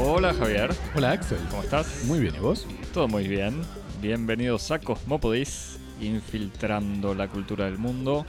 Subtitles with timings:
[0.00, 1.38] Hola Javier, Hola Axel.
[1.50, 2.04] ¿cómo estás?
[2.06, 2.66] Muy bien, ¿y vos?
[2.92, 3.62] Todo muy bien.
[4.00, 8.24] Bienvenidos a Cosmopodis, infiltrando la cultura del mundo,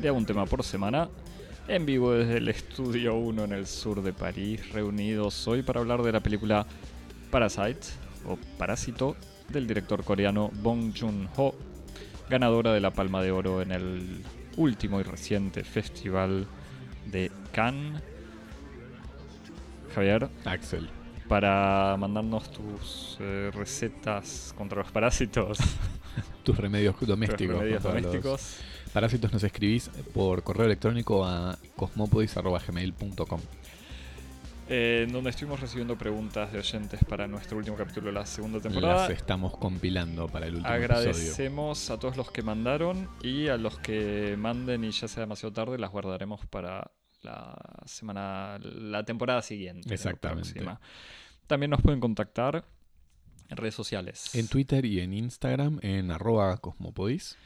[0.00, 1.08] de un tema por semana,
[1.68, 6.02] en vivo desde el Estudio 1 en el sur de París, reunidos hoy para hablar
[6.02, 6.66] de la película
[7.30, 7.80] Parasite,
[8.26, 9.16] o Parásito,
[9.48, 11.54] del director coreano Bong Joon-ho,
[12.30, 14.22] ganadora de la Palma de Oro en el
[14.56, 16.46] último y reciente festival
[17.06, 18.02] de Cannes.
[19.94, 20.88] Javier, Axel.
[21.28, 25.58] para mandarnos tus eh, recetas contra los parásitos,
[26.44, 27.58] Tus remedios tus domésticos.
[27.58, 28.56] remedios contra los domésticos.
[28.92, 33.40] Parásitos nos escribís por correo electrónico a cosmopodis.gmail.com.
[34.70, 38.60] eh, en donde estuvimos recibiendo preguntas de oyentes para nuestro último capítulo de la segunda
[38.60, 39.08] temporada.
[39.08, 40.96] Las estamos compilando para el último episodio.
[40.96, 45.52] Agradecemos a todos los que mandaron y a los que manden y ya sea demasiado
[45.52, 49.92] tarde las guardaremos para la semana, la temporada siguiente.
[49.92, 50.64] Exactamente.
[51.46, 52.64] También nos pueden contactar
[53.48, 54.34] en redes sociales.
[54.34, 57.36] En Twitter y en Instagram en arroba cosmopodis.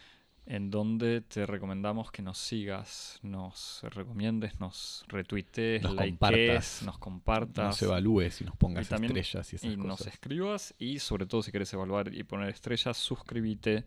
[0.47, 6.83] En donde te recomendamos que nos sigas, nos recomiendes, nos retuitees, Nos likees, compartas.
[6.85, 7.65] nos compartas.
[7.67, 11.25] Nos evalúes y nos pongas Y también- estrellas y esas y nos escribas y sobre
[11.27, 13.85] todo si quieres evaluar y poner estrellas, suscríbete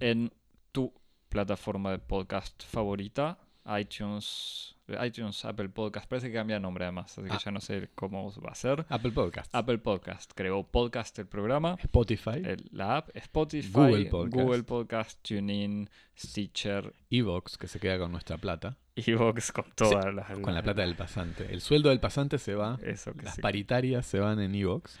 [0.00, 0.32] en
[0.72, 0.92] tu
[1.28, 3.38] plataforma de podcast favorita,
[3.78, 7.40] iTunes, iTunes, Apple Podcast, parece que cambia nombre además, así que Ah.
[7.42, 8.84] ya no sé cómo va a ser.
[8.90, 9.54] Apple Podcast.
[9.54, 11.76] Apple Podcast creó podcast el programa.
[11.82, 12.42] Spotify.
[12.44, 14.34] el- la app, Spotify, Google Podcast.
[14.42, 18.76] Google Podcast, TuneIn, Stitcher, Evox, que se queda con nuestra plata.
[18.96, 20.38] Evox con todas las.
[20.38, 21.52] Con la plata del pasante.
[21.52, 22.78] El sueldo del pasante se va.
[22.82, 23.40] Eso que Las sí.
[23.42, 24.98] paritarias se van en Evox.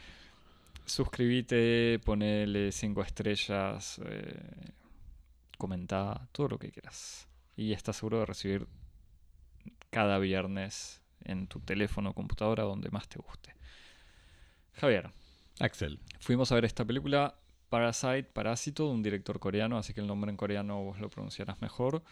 [0.86, 4.70] Suscríbete, ponele cinco estrellas, eh,
[5.56, 7.26] comenta, todo lo que quieras.
[7.56, 8.66] Y estás seguro de recibir
[9.90, 13.54] cada viernes en tu teléfono o computadora donde más te guste.
[14.74, 15.12] Javier,
[15.60, 16.00] Axel.
[16.20, 20.30] fuimos a ver esta película Parasite, Parásito, de un director coreano, así que el nombre
[20.30, 22.02] en coreano vos lo pronunciarás mejor,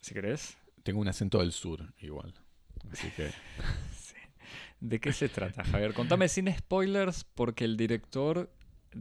[0.00, 0.56] si querés.
[0.82, 2.34] Tengo un acento del sur igual.
[2.90, 3.30] Así que
[4.80, 5.92] ¿De qué se trata, Javier?
[5.92, 8.50] Contame sin spoilers, porque el director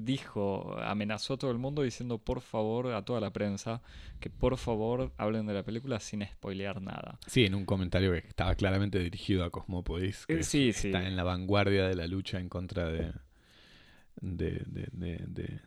[0.03, 3.81] dijo, amenazó a todo el mundo diciendo por favor a toda la prensa
[4.19, 7.19] que por favor hablen de la película sin spoilear nada.
[7.27, 10.87] Sí, en un comentario que estaba claramente dirigido a Cosmopodis, que Eh, sí, es- sí.
[10.89, 13.11] está en la vanguardia de la lucha en contra de,
[14.21, 15.59] de, de- de-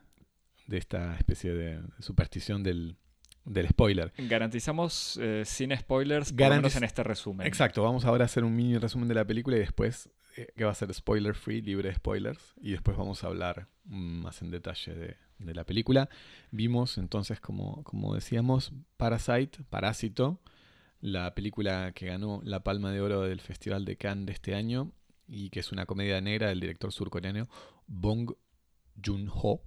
[0.67, 2.97] de- esta especie de superstición del,
[3.45, 4.13] del spoiler.
[4.19, 7.47] Garantizamos eh, sin spoilers, por lo menos Garantiz- en este resumen.
[7.47, 10.09] Exacto, vamos ahora a hacer un mini resumen de la película y después,
[10.57, 14.23] que va a ser spoiler free, libre de spoilers, y después vamos a hablar mm,
[14.23, 16.09] más en detalle de, de la película.
[16.51, 20.41] Vimos entonces, como, como decíamos, Parasite, Parásito,
[21.01, 24.93] la película que ganó la Palma de Oro del Festival de Cannes de este año
[25.27, 27.49] y que es una comedia negra del director surcoreano
[27.87, 28.33] Bong
[29.03, 29.63] Joon-ho,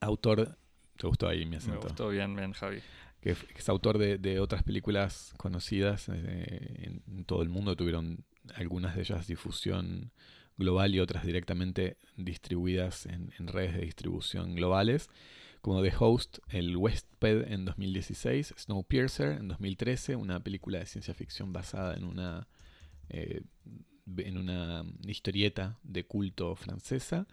[0.00, 0.56] autor...
[0.96, 1.80] ¿Te gustó ahí mi Me acento?
[1.80, 2.80] gustó bien, bien, Javi.
[3.20, 7.74] que, es autor de, de otras películas conocidas eh, en todo el mundo.
[7.76, 8.24] Tuvieron
[8.54, 10.12] algunas de ellas difusión
[10.56, 15.08] global y otras directamente distribuidas en, en redes de distribución globales,
[15.62, 21.52] como The Host, El Westped en 2016, Snowpiercer en 2013, una película de ciencia ficción
[21.52, 22.48] basada en una,
[23.08, 23.42] eh,
[24.18, 27.28] en una historieta de culto francesa.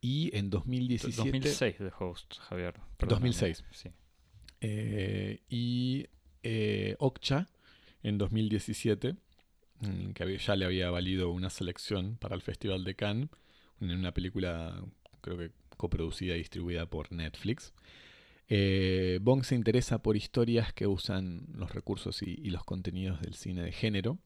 [0.00, 1.16] Y en 2017...
[1.16, 2.74] 2006 de Host, Javier.
[2.98, 3.30] perdóname.
[3.30, 3.64] 2006.
[3.72, 3.88] Sí.
[4.60, 6.06] Eh, y
[6.42, 7.48] eh, Okcha
[8.02, 9.16] en 2017, mm,
[10.14, 13.28] que ya le había valido una selección para el Festival de Cannes,
[13.80, 14.82] en una película
[15.20, 17.72] creo que coproducida y distribuida por Netflix.
[18.48, 23.34] Eh, Bong se interesa por historias que usan los recursos y, y los contenidos del
[23.34, 24.18] cine de género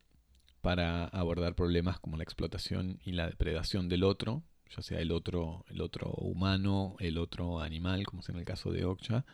[0.61, 5.65] para abordar problemas como la explotación y la depredación del otro, ya sea el otro,
[5.69, 9.25] el otro humano, el otro animal, como es en el caso de Okcha,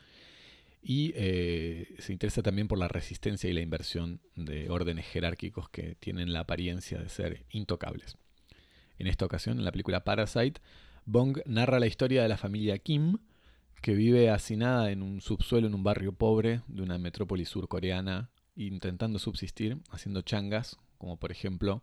[0.82, 5.96] y eh, se interesa también por la resistencia y la inversión de órdenes jerárquicos que
[5.96, 8.16] tienen la apariencia de ser intocables.
[8.98, 10.60] En esta ocasión, en la película Parasite,
[11.04, 13.18] Bong narra la historia de la familia Kim,
[13.80, 19.18] que vive hacinada en un subsuelo en un barrio pobre de una metrópoli surcoreana, intentando
[19.18, 21.82] subsistir haciendo changas, como por ejemplo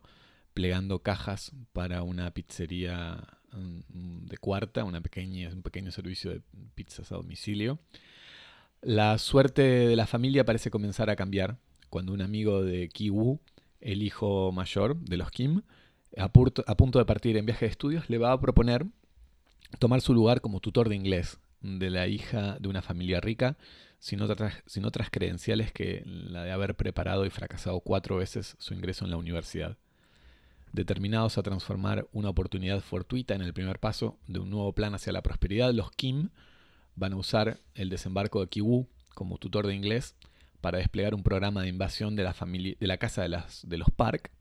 [0.52, 6.42] plegando cajas para una pizzería mm, de cuarta, una pequeña, un pequeño servicio de
[6.74, 7.78] pizzas a domicilio.
[8.82, 11.58] La suerte de la familia parece comenzar a cambiar
[11.90, 13.40] cuando un amigo de Ki-woo,
[13.80, 15.62] el hijo mayor de los Kim,
[16.16, 18.86] a, punto de partir en viaje de estudios, le va a proponer
[19.78, 23.56] tomar su lugar como tutor de inglés de la hija de una familia rica,
[23.98, 28.74] sin otras, sin otras credenciales que la de haber preparado y fracasado cuatro veces su
[28.74, 29.76] ingreso en la universidad.
[30.72, 35.12] Determinados a transformar una oportunidad fortuita en el primer paso de un nuevo plan hacia
[35.12, 36.30] la prosperidad, los Kim
[36.96, 40.14] van a usar el desembarco de Kiwu como tutor de inglés
[40.60, 44.32] para desplegar un programa de invasión de la, casa de, los Park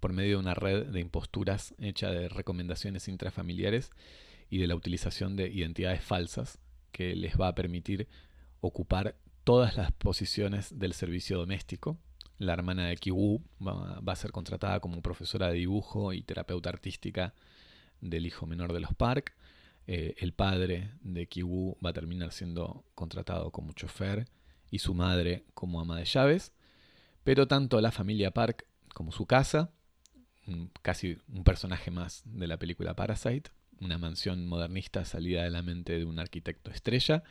[0.00, 3.90] por medio de una red de imposturas hecha de recomendaciones intrafamiliares
[4.48, 6.58] y de la utilización de identidades falsas
[6.92, 8.08] que les va a permitir
[8.60, 11.98] ocupar todas las posiciones del servicio doméstico.
[12.38, 17.34] La hermana de Kiwu va, a ser contratada como profesora de dibujo y terapeuta artística
[18.00, 19.34] del hijo menor de los Park.
[19.90, 24.28] Eh, el padre de Kiwu va a terminar siendo contratado como chofer
[24.70, 26.52] y su madre como ama de llaves.
[27.24, 29.70] Pero tanto la familia Park como su casa,
[30.82, 33.50] casi un personaje más de la película Parasite,
[33.80, 37.22] una mansión modernista salida de la mente de un arquitecto estrella,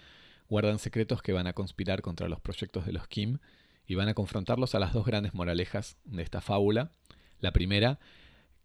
[0.49, 3.37] guardan secretos que van a conspirar contra los proyectos de los Kim
[3.85, 6.91] y van a confrontarlos a las dos grandes moralejas de esta fábula.
[7.39, 7.99] La primera,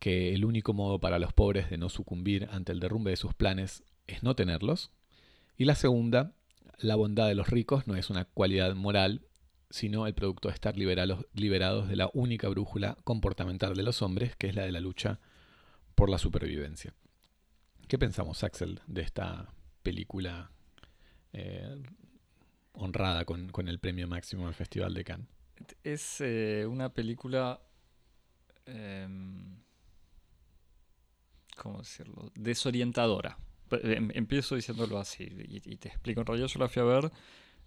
[0.02, 3.34] que el único modo para los pobres de no sucumbir ante el derrumbe de sus
[3.34, 4.90] planes es no tenerlos.
[5.56, 6.34] Y la segunda,
[6.78, 9.28] la bondad de los ricos no es una cualidad moral,
[9.70, 14.48] sino el producto de estar liberados de la única brújula comportamental de los hombres, que
[14.48, 15.20] es la de la lucha
[15.94, 16.92] por la supervivencia.
[17.86, 19.54] ¿Qué pensamos, Axel, de esta
[19.84, 20.50] película
[21.32, 21.80] eh,
[22.72, 25.28] honrada con, el premio máximo del Festival de Cannes?
[25.84, 27.60] Es eh, una película...
[28.66, 29.62] Em,
[31.62, 32.32] ¿Cómo decirlo?
[32.34, 33.38] Desorientadora.
[33.70, 36.20] Em, empiezo diciéndolo así y, te explico.
[36.20, 37.12] En realidad yo la fui a ver,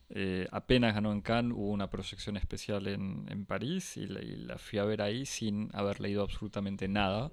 [0.10, 4.84] eh, apenas ganó en Cannes, hubo una proyección especial en, París y la, fui a
[4.84, 7.32] ver ahí sin haber leído absolutamente nada.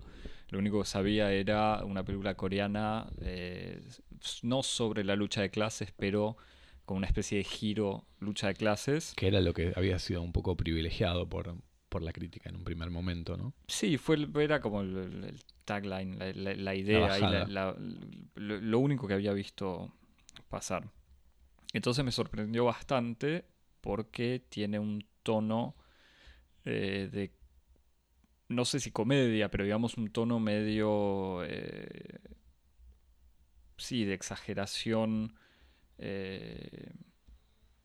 [0.50, 3.82] Lo único que sabía era una película coreana, eh,
[4.44, 6.36] no sobre la lucha de clases, pero
[6.84, 9.14] con una especie de giro lucha de clases.
[9.16, 11.56] Que era lo que había sido un poco privilegiado por,
[11.92, 13.52] por la crítica en un primer momento, ¿no?
[13.68, 17.52] Sí, fue, era como el, tagline, la, idea, y
[18.34, 19.92] lo único que había visto
[20.48, 20.90] pasar.
[21.74, 23.44] Entonces me sorprendió bastante
[23.82, 25.74] porque tiene un tono
[26.64, 27.30] eh, de
[28.48, 32.20] no sé si comedia, pero digamos un tono medio, eh,
[33.76, 35.34] sí, de exageración.
[35.98, 36.90] Eh,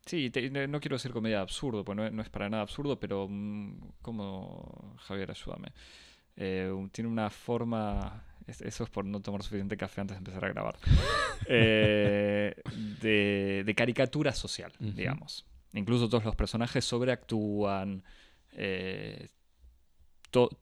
[0.07, 0.31] sí,
[0.69, 5.31] no quiero decir comedia absurdo, pues no, es para nada absurdo, pero mm, como Javier,
[5.31, 5.73] ayúdame.
[6.35, 10.49] Eh, tiene una forma, eso es por no tomar suficiente café antes de empezar a
[10.49, 10.77] grabar,
[13.01, 15.45] de, caricatura social, digamos.
[15.73, 18.03] Incluso todos los personajes sobreactúan,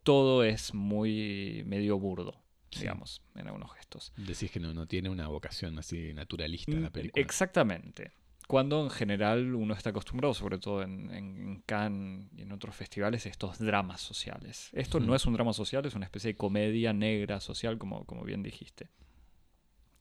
[0.03, 4.13] todo es muy medio burdo, digamos, en algunos gestos.
[4.18, 7.21] Decís que no, no tiene una vocación así naturalista la película.
[7.21, 8.12] Exactamente.
[8.47, 13.25] Cuando en general uno está acostumbrado, sobre todo en, en Cannes y en otros festivales,
[13.25, 14.69] estos dramas sociales.
[14.74, 18.24] Esto no es un drama social, es una especie de comedia negra social, como, como
[18.24, 18.89] bien dijiste.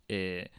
[0.08, 0.50] Eh,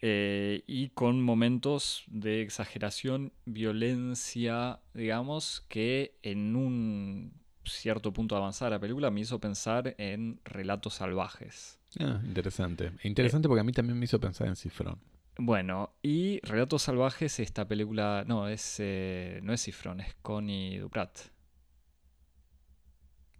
[0.00, 7.32] eh, y con momentos de exageración, violencia, digamos, que en un
[7.64, 11.78] cierto punto de avanzar la película me hizo pensar en relatos salvajes.
[11.98, 12.92] Ah, interesante.
[13.02, 14.98] Interesante porque a mí también me hizo pensar en Cifrón.
[15.38, 18.24] Bueno, y Relatos Salvajes, esta película.
[18.26, 21.18] No, es eh, no es Cifrón, es Connie Duprat.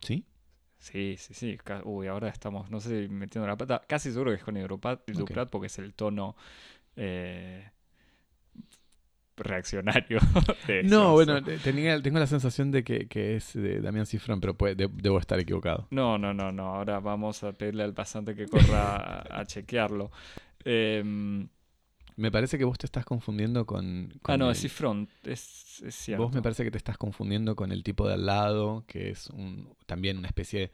[0.00, 0.26] ¿Sí?
[0.78, 1.58] Sí, sí, sí.
[1.84, 3.82] Uy, ahora estamos, no sé, metiendo la pata.
[3.86, 6.36] Casi seguro que es Connie Duprat, Duprat porque es el tono.
[6.96, 7.70] Eh,
[9.36, 10.18] reaccionario.
[10.84, 15.38] no, bueno, tenía, tengo la sensación de que, es de Damián Cifrón, pero debo estar
[15.38, 15.86] equivocado.
[15.90, 16.74] No, no, no, no.
[16.74, 20.10] Ahora vamos a pedirle al pasante que corra a, chequearlo.
[20.64, 21.48] Em,
[22.16, 24.12] me parece que vos te estás confundiendo con...
[24.24, 25.40] ah, no, es Cifrón, es,
[25.90, 26.24] cierto.
[26.24, 29.28] Vos me parece que te estás confundiendo con el tipo de al lado, que es
[29.30, 30.72] un, también una especie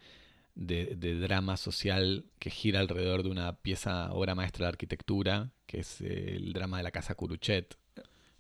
[0.55, 5.81] de, de, drama social que gira alrededor de una pieza, obra maestra de arquitectura, que
[5.81, 7.77] es el drama de la casa Curuchet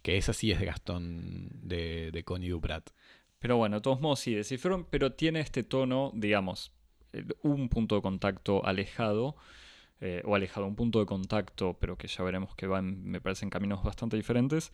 [0.02, 2.90] que esa sí es de Gastón, de, de Connie Duprat.
[3.38, 6.73] Pero bueno, de todos modos sí, descifraron, pero tiene este tono, digamos,
[7.12, 9.37] eh, un punto de contacto alejado,
[10.04, 13.50] eh, o alejado, un punto de contacto, pero que ya veremos que van, me parecen
[13.50, 14.73] caminos bastante diferentes,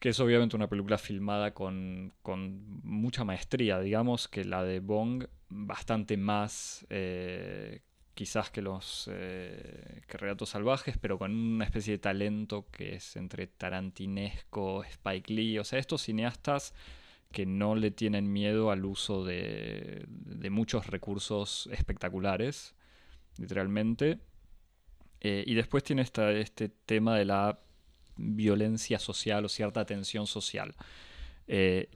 [0.00, 5.26] que es obviamente una película filmada con, con mucha maestría, digamos, que la de Bong,
[5.50, 7.82] bastante más eh,
[8.14, 13.16] quizás que los eh, que Relatos Salvajes, pero con una especie de talento que es
[13.16, 16.72] entre tarantinesco, Spike Lee, o sea, estos cineastas
[17.30, 22.74] que no le tienen miedo al uso de, de muchos recursos espectaculares,
[23.38, 24.18] literalmente.
[25.20, 27.58] Eh, y después tiene esta, este tema de la
[28.16, 30.74] violencia social o cierta tensión social.
[31.46, 31.88] Eh,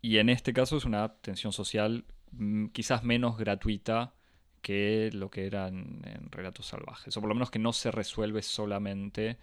[0.00, 4.14] y en este caso es una tensión social mm, quizás menos gratuita
[4.62, 7.16] que lo que era en, Relatos Salvajes.
[7.16, 9.38] O por lo menos que no se resuelve solamente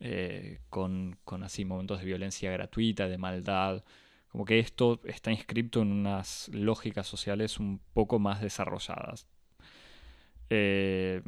[0.00, 3.84] eh, con, con, así momentos de violencia gratuita, de maldad.
[4.28, 9.26] Como que esto está inscrito en unas lógicas sociales un poco más desarrolladas.
[10.54, 11.22] Eh,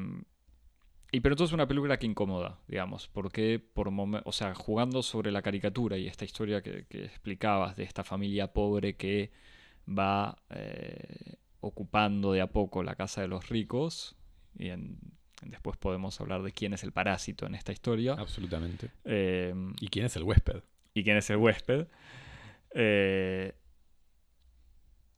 [1.11, 5.31] y pero esto es una película que incomoda, digamos, porque por o sea, jugando sobre
[5.31, 9.31] la caricatura y esta historia que, explicabas de esta familia pobre que
[9.89, 14.17] va eh, ocupando de a poco la casa de los ricos,
[14.59, 14.71] y
[15.43, 18.15] después podemos hablar de quién es el parásito en esta historia.
[18.15, 18.91] Absolutamente.
[19.05, 20.63] Eh, ¿Y quién es el huésped?
[20.93, 21.87] ¿Y quién es el huésped?
[22.75, 23.55] Eh,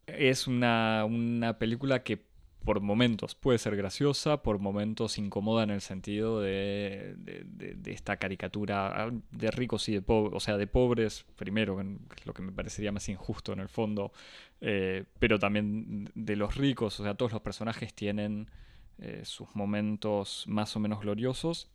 [0.06, 2.25] es una, una película que
[2.66, 9.04] por momentos puede ser graciosa, por momentos incomoda en el sentido de, de, esta caricatura
[9.04, 12.42] ah, de ricos y de pobres, o sea, de pobres primero, que es lo que
[12.42, 14.12] me parecería más injusto en el fondo,
[14.60, 18.50] eh, pero también de los ricos, o sea, todos los personajes tienen
[18.98, 21.70] eh, sus momentos más o menos gloriosos,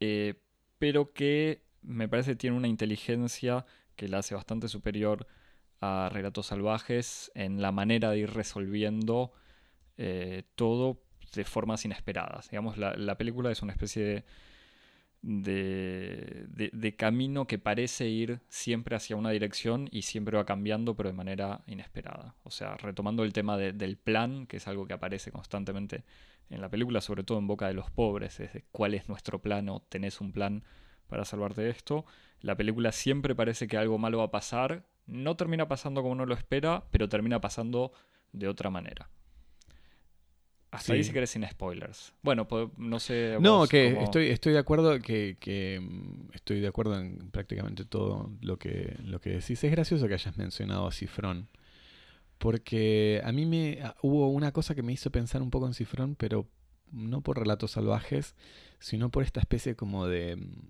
[0.00, 0.34] eh,
[0.78, 3.64] pero que me parece tiene una inteligencia
[3.96, 5.26] que la hace bastante superior
[5.80, 9.32] a Relatos Salvajes en la manera de ir resolviendo
[9.98, 11.02] eh, todo
[11.34, 12.50] de formas inesperadas.
[12.50, 14.24] Digamos, la, película es una especie
[15.20, 21.10] de, de, camino que parece ir siempre hacia una dirección y siempre va cambiando, pero
[21.10, 22.34] de manera inesperada.
[22.44, 26.04] O sea, retomando el tema del plan, que es algo que aparece constantemente
[26.48, 29.42] en la película, sobre todo en boca de los pobres, es de cuál es nuestro
[29.42, 30.64] plan o tenés un plan
[31.08, 32.06] para salvarte de esto.
[32.40, 36.26] La película siempre parece que algo malo va a pasar, no termina pasando como uno
[36.26, 37.92] lo espera, pero termina pasando
[38.32, 39.10] de otra manera.
[40.70, 42.12] Hasta ahí si querés sin spoilers.
[42.22, 42.46] Bueno,
[42.76, 43.38] no sé.
[43.40, 48.58] No, que estoy, estoy de acuerdo que, mm, estoy de acuerdo en prácticamente todo lo
[48.58, 49.64] que, lo que decís.
[49.64, 51.48] Es gracioso que hayas mencionado a Cifrón.
[52.36, 55.74] Porque a mí me ah, hubo una cosa que me hizo pensar un poco en
[55.74, 56.46] Cifrón, pero
[56.92, 58.36] no por relatos salvajes,
[58.78, 60.36] sino por esta especie como de.
[60.36, 60.68] Mm,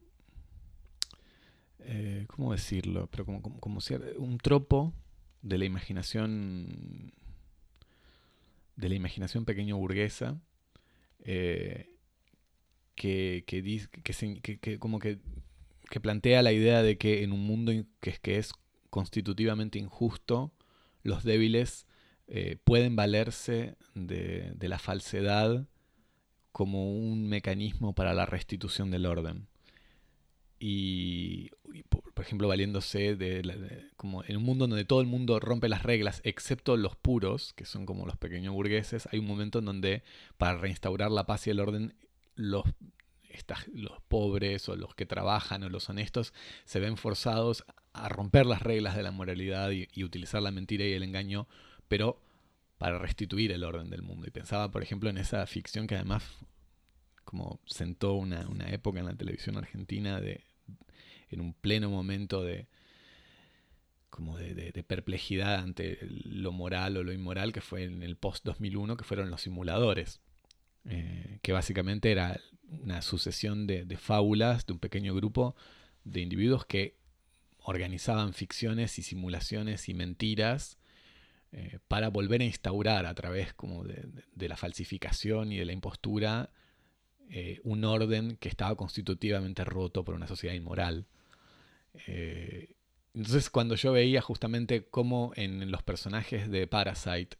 [1.81, 3.09] eh, ¿Cómo decirlo?
[3.11, 3.81] Pero como, como, como
[4.19, 4.95] un tropo
[5.43, 7.13] de la imaginación
[8.79, 10.41] de la imaginación pequeño burguesa
[11.25, 11.91] eh,
[12.95, 15.19] que, que, como que,
[16.01, 18.53] plantea la idea de que en un mundo que es, que es
[18.89, 20.53] constitutivamente injusto,
[21.03, 21.87] los débiles
[22.29, 25.67] eh, pueden valerse de, de, la falsedad
[26.53, 29.49] como un mecanismo para la restitución del orden
[30.61, 31.51] y,
[31.89, 36.21] por, ejemplo valiéndose de, como en un mundo donde todo el mundo rompe las reglas
[36.25, 40.03] excepto los puros que son como los pequeños burgueses hay un momento en donde
[40.37, 41.95] para reinstaurar la paz y el orden
[42.35, 42.65] los
[43.73, 46.33] los pobres o los que trabajan o los honestos
[46.65, 50.93] se ven forzados a romper las reglas de la moralidad y, utilizar la mentira y
[50.93, 51.49] el engaño,
[51.89, 52.21] pero
[52.79, 54.27] para restituir el orden del mundo.
[54.27, 56.25] Y pensaba, por ejemplo, en esa ficción que además
[57.25, 60.45] como sentó una, una época en la televisión argentina de,
[61.31, 62.67] en un pleno momento de
[64.11, 69.05] como de, perplejidad ante lo moral o lo inmoral que fue en el post-2001, que
[69.05, 70.21] fueron los simuladores,
[70.87, 72.41] eh, que básicamente era
[72.83, 75.55] una sucesión de, fábulas de un pequeño grupo
[76.05, 76.97] de individuos que
[77.59, 80.79] organizaban ficciones y simulaciones y mentiras
[81.53, 86.51] eh, para volver a instaurar a través como de, la falsificación y de la impostura
[87.31, 91.07] eh, un orden que estaba constitutivamente roto por una sociedad inmoral.
[92.07, 92.75] Eh,
[93.15, 97.37] entonces cuando yo veía justamente cómo en los personajes de Parasite,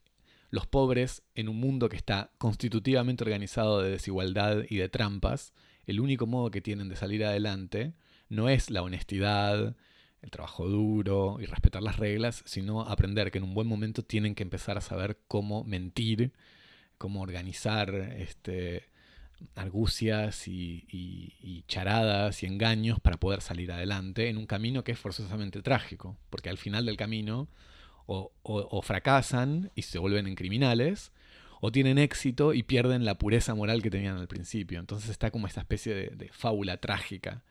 [0.51, 5.53] los pobres en un mundo que está constitutivamente organizado de desigualdad y de trampas,
[5.87, 7.95] el único modo que tienen de salir adelante
[8.29, 9.77] no es la honestidad,
[10.23, 14.35] el trabajo duro y respetar las reglas, sino aprender que en un buen momento tienen
[14.35, 16.33] que empezar a saber cómo mentir,
[16.99, 18.85] cómo organizar este,
[19.55, 25.63] argucias y, charadas y engaños para poder salir adelante en un camino que es forzosamente
[25.63, 27.49] trágico, porque al final del camino
[28.07, 31.13] o, fracasan y se vuelven en criminales,
[31.61, 34.79] o tienen éxito y pierden la pureza moral que tenían al principio.
[34.79, 37.43] Entonces está como esta especie de fábula trágica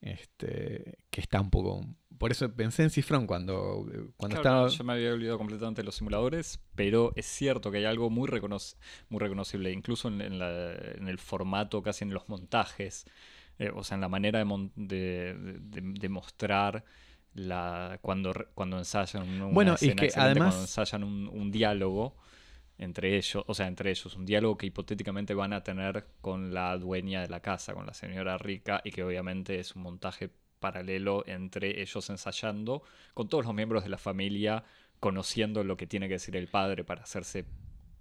[0.00, 1.84] este, que está un poco...
[2.18, 3.86] Por eso pensé en Cifrón cuando,
[4.16, 4.68] cuando estaba...
[4.68, 8.28] Yo me había olvidado completamente de los simuladores, pero es cierto que hay algo muy,
[9.08, 13.06] muy reconocible, incluso en, el formato, casi en los montajes,
[13.60, 16.84] eh, o sea, en la manera de, mostrar
[17.34, 20.54] la, cuando, cuando ensayan un, bueno, es que además...
[20.54, 22.16] cuando ensayan un, diálogo.
[22.78, 26.76] Entre ellos, o sea, entre ellos, un diálogo que hipotéticamente van a tener con la
[26.78, 30.30] dueña de la casa, con la señora rica, y que obviamente es un montaje
[30.60, 32.82] paralelo entre ellos ensayando,
[33.14, 34.64] con todos los miembros de la familia
[35.00, 37.44] conociendo lo que tiene que decir el padre para hacerse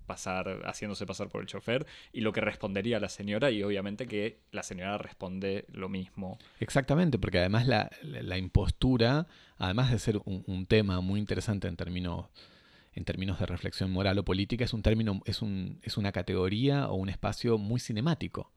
[0.05, 4.39] pasar, haciéndose pasar por el chofer, y lo que respondería la señora, y obviamente que
[4.51, 6.39] la señora responde lo mismo.
[6.59, 12.27] Exactamente, porque además la, impostura, además de ser un, tema muy interesante en términos,
[12.97, 16.89] en términos de reflexión moral o política, es un término, es, un, es una categoría
[16.89, 18.51] o un espacio muy cinemático.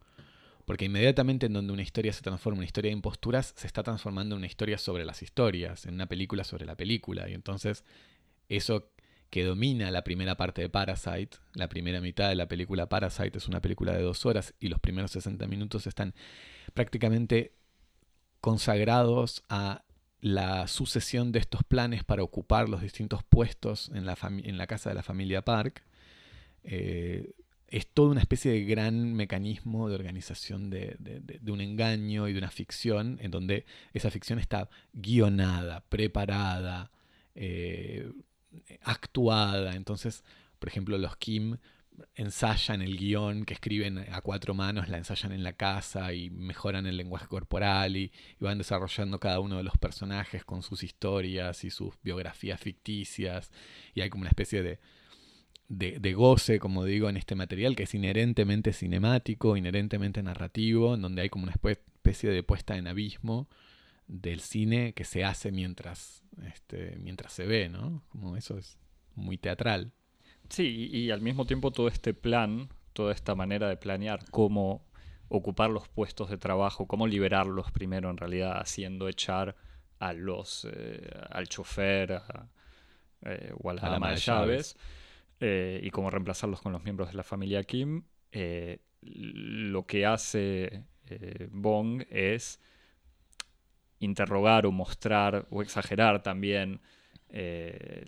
[0.65, 3.83] Porque inmediatamente en donde una historia se transforma en una historia de imposturas, se está
[3.83, 7.29] transformando en una historia sobre las historias, en una película sobre la película.
[7.29, 7.85] Y entonces
[8.49, 8.91] eso
[9.29, 13.47] que domina la primera parte de Parasite, la primera mitad de la película Parasite es
[13.47, 16.15] una película de dos horas y los primeros 60 minutos están
[16.73, 17.53] prácticamente
[18.41, 19.85] consagrados a
[20.21, 25.03] la sucesión de estos planes para ocupar los distintos puestos en la, casa de la
[25.03, 25.83] familia Park.
[26.65, 27.33] Eh,
[27.69, 30.97] es toda una especie de gran mecanismo de organización de,
[31.47, 36.91] un engaño y de una ficción, en donde esa ficción está guionada, preparada,
[37.37, 38.11] eh,
[38.83, 39.77] actuada.
[39.77, 40.25] Entonces,
[40.59, 41.59] por ejemplo, los Kim
[42.15, 46.87] ensayan el guion que escriben a cuatro manos, la ensayan en la casa y mejoran
[46.87, 51.71] el lenguaje corporal y, van desarrollando cada uno de los personajes con sus historias y
[51.71, 53.51] sus biografías ficticias.
[53.95, 54.79] Y hay como una especie de,
[55.69, 61.23] de, goce, como digo, en este material que es inherentemente cinemático, inherentemente narrativo, en donde
[61.23, 63.49] hay como una especie de puesta en abismo
[64.09, 68.03] del cine que se hace mientras, este, mientras se ve, ¿no?
[68.09, 68.79] Como eso es
[69.15, 69.93] muy teatral.
[70.50, 74.85] Sí, y, al mismo tiempo todo este plan, toda esta manera de planear cómo
[75.28, 79.54] ocupar los puestos de trabajo, cómo liberarlos primero en realidad, haciendo echar
[80.00, 82.21] a los, eh, al chofer
[83.23, 84.76] eh, o a la, dama de llaves,
[85.38, 88.02] eh, y cómo reemplazarlos con los miembros de la familia Kim,
[89.02, 90.85] lo que hace
[91.50, 92.61] Bong es
[94.00, 96.80] interrogar o mostrar o exagerar también
[97.32, 98.04] eh,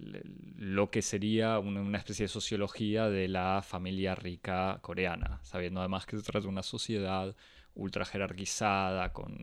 [0.57, 6.17] lo que sería una, especie de sociología de la familia rica coreana, sabiendo además que
[6.17, 7.35] se trata de una sociedad
[7.75, 9.39] ultra jerarquizada, con,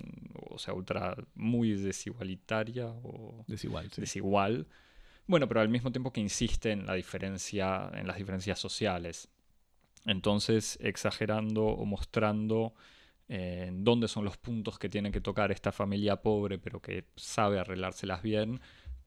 [0.49, 4.67] o sea, ultra muy desigualitaria o desigual, desigual.
[5.27, 9.29] Bueno, pero al mismo tiempo que insiste en la diferencia, en las diferencias sociales.
[10.05, 12.73] Entonces, exagerando o mostrando
[13.27, 18.23] dónde son los puntos que tiene que tocar esta familia pobre, pero que sabe arreglárselas
[18.23, 18.59] bien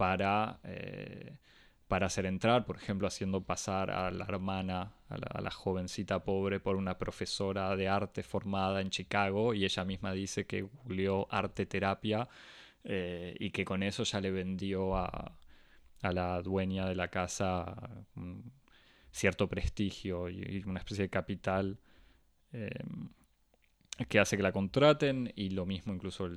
[0.02, 1.36] para, eh,
[1.86, 6.74] para hacer entrar, por ejemplo, haciendo pasar a la hermana, a la, jovencita pobre, por
[6.74, 12.28] una profesora de arte formada en Chicago, y ella misma dice que googleó arte terapia
[12.82, 15.38] eh, y que con eso ya le vendió a,
[16.02, 17.76] a la dueña de la casa
[19.12, 21.78] cierto prestigio y, una especie de capital.
[22.52, 22.70] Eh,
[24.08, 26.28] que hace que la contraten y lo mismo incluso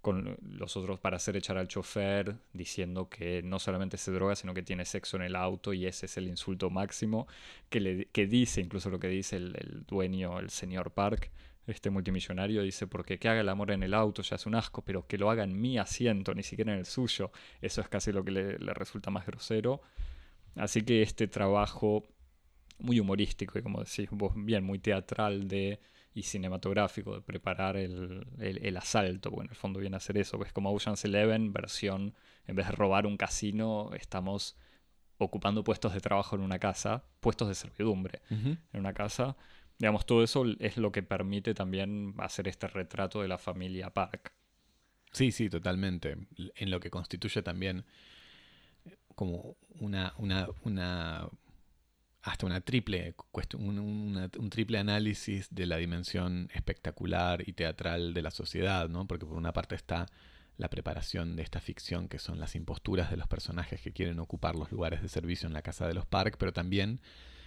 [0.00, 4.54] con los otros para hacer echar al chofer diciendo que no solamente se droga sino
[4.54, 7.26] que tiene sexo en el auto y ese es el insulto máximo
[7.68, 11.30] que, le, que dice incluso lo que dice el, dueño el señor Park
[11.66, 14.82] este multimillonario dice porque que haga el amor en el auto ya es un asco
[14.82, 18.10] pero que lo haga en mi asiento ni siquiera en el suyo eso es casi
[18.10, 19.82] lo que le, le resulta más grosero
[20.56, 22.04] así que este trabajo
[22.78, 25.78] muy humorístico y como decís vos bien muy teatral de
[26.14, 30.38] y cinematográfico de preparar el, el, asalto, porque en el fondo viene a hacer eso,
[30.38, 32.14] que es como Ocean's Eleven, versión,
[32.46, 34.56] en vez de robar un casino, estamos
[35.18, 39.36] ocupando puestos de trabajo en una casa, puestos de servidumbre en una casa.
[39.78, 44.32] Digamos, todo eso es lo que permite también hacer este retrato de la familia Park.
[45.12, 46.16] Sí, sí, totalmente.
[46.56, 47.84] En lo que constituye también
[49.14, 51.28] como una, una, una
[52.22, 53.14] hasta una triple
[53.54, 53.78] un,
[54.38, 59.06] un, triple análisis de la dimensión espectacular y teatral de la sociedad, ¿no?
[59.06, 60.06] Porque por una parte está
[60.58, 64.54] la preparación de esta ficción, que son las imposturas de los personajes que quieren ocupar
[64.54, 67.00] los lugares de servicio en la casa de los Park, pero también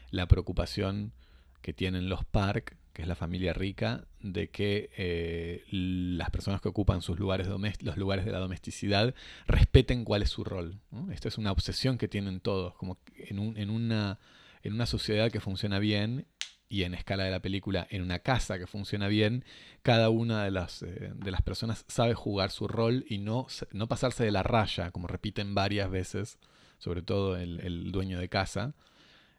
[0.09, 1.13] la preocupación
[1.61, 6.69] que tienen los Park, que es la familia rica, de que eh, las personas que
[6.69, 9.13] ocupan sus lugares los lugares de la domesticidad
[9.45, 10.79] respeten cuál es su rol.
[11.11, 14.19] Esta es una obsesión que tienen todos, como en, un, en una
[14.63, 16.25] en una sociedad que funciona bien
[16.69, 19.45] y en escala de la película, en una casa que funciona bien,
[19.83, 23.87] cada una de las, eh, de las personas sabe jugar su rol y no, no
[23.87, 26.39] pasarse de la raya, como repiten varias veces,
[26.79, 28.73] sobre todo el, dueño de casa.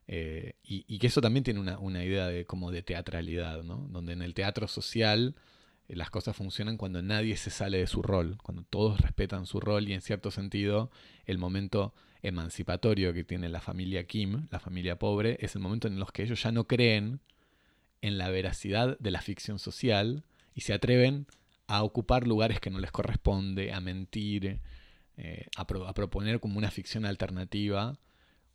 [0.06, 3.88] Eh, y, que eso también tiene una, idea de como de teatralidad, ¿no?
[3.90, 5.34] Donde en el teatro social
[5.88, 9.60] eh, las cosas funcionan cuando nadie se sale de su rol, cuando todos respetan su
[9.60, 10.90] rol y en cierto sentido
[11.24, 15.98] el momento emancipatorio que tiene la familia Kim, la familia pobre, es el momento en
[15.98, 17.20] los que ellos ya no creen
[18.00, 21.26] en la veracidad de la ficción social y se atreven
[21.66, 24.60] a ocupar lugares que no les corresponde, a mentir,
[25.16, 27.98] eh, a, proponer como una ficción alternativa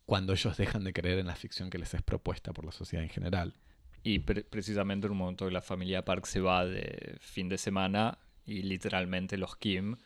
[0.04, 3.04] cuando ellos dejan de creer en la ficción que les es propuesta por la sociedad
[3.04, 3.54] en general.
[4.02, 8.18] Y precisamente en un momento que la familia Park se va de fin de semana
[8.46, 9.96] y literalmente los Kim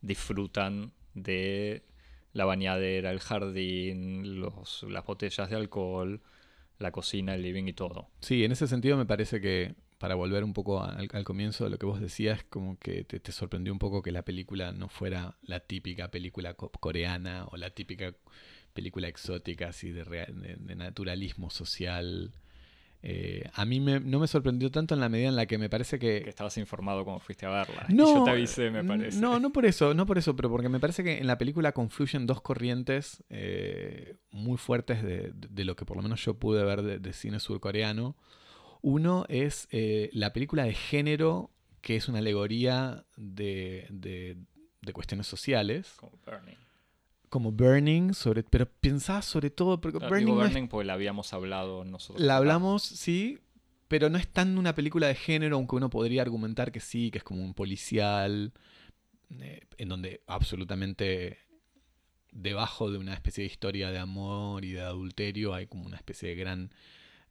[0.00, 1.84] disfrutan de
[2.34, 6.20] la bañadera, el jardín, los, las botellas de alcohol,
[6.78, 8.10] la cocina, el living y todo.
[8.20, 11.78] Sí, en ese sentido me parece que, para volver un poco al, comienzo de lo
[11.78, 15.60] que vos decías, como que te, sorprendió un poco que la película no fuera la
[15.60, 18.12] típica película coreana o la típica
[18.74, 22.32] película exótica así de, de naturalismo social
[23.06, 25.98] eh, a mí no me sorprendió tanto en la medida en la que me parece
[25.98, 26.22] que...
[26.22, 27.84] Que estabas informado cuando fuiste a verla.
[27.90, 29.20] No, yo te avisé, me parece.
[29.20, 31.72] No, no por eso, no por eso, pero porque me parece que en la película
[31.72, 36.82] confluyen dos corrientes eh, muy fuertes de, lo que por lo menos yo pude ver
[36.82, 38.16] de, cine surcoreano.
[38.80, 41.50] Uno es eh, la película de género,
[41.82, 45.92] que es una alegoría de, de cuestiones sociales.
[45.98, 46.63] Como Burning
[47.34, 49.80] como Burning, sobre, pero pensaba sobre todo.
[49.80, 52.24] Porque Burning, porque la habíamos hablado nosotros.
[52.24, 53.40] La hablamos, sí,
[53.88, 57.18] pero no es tan una película de género, aunque uno podría argumentar que sí, que
[57.18, 58.52] es como un policial,
[59.40, 61.38] eh, en donde absolutamente
[62.30, 66.28] debajo de una especie de historia de amor y de adulterio hay como una especie
[66.28, 66.70] de gran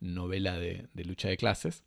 [0.02, 1.86] novela de lucha de clases.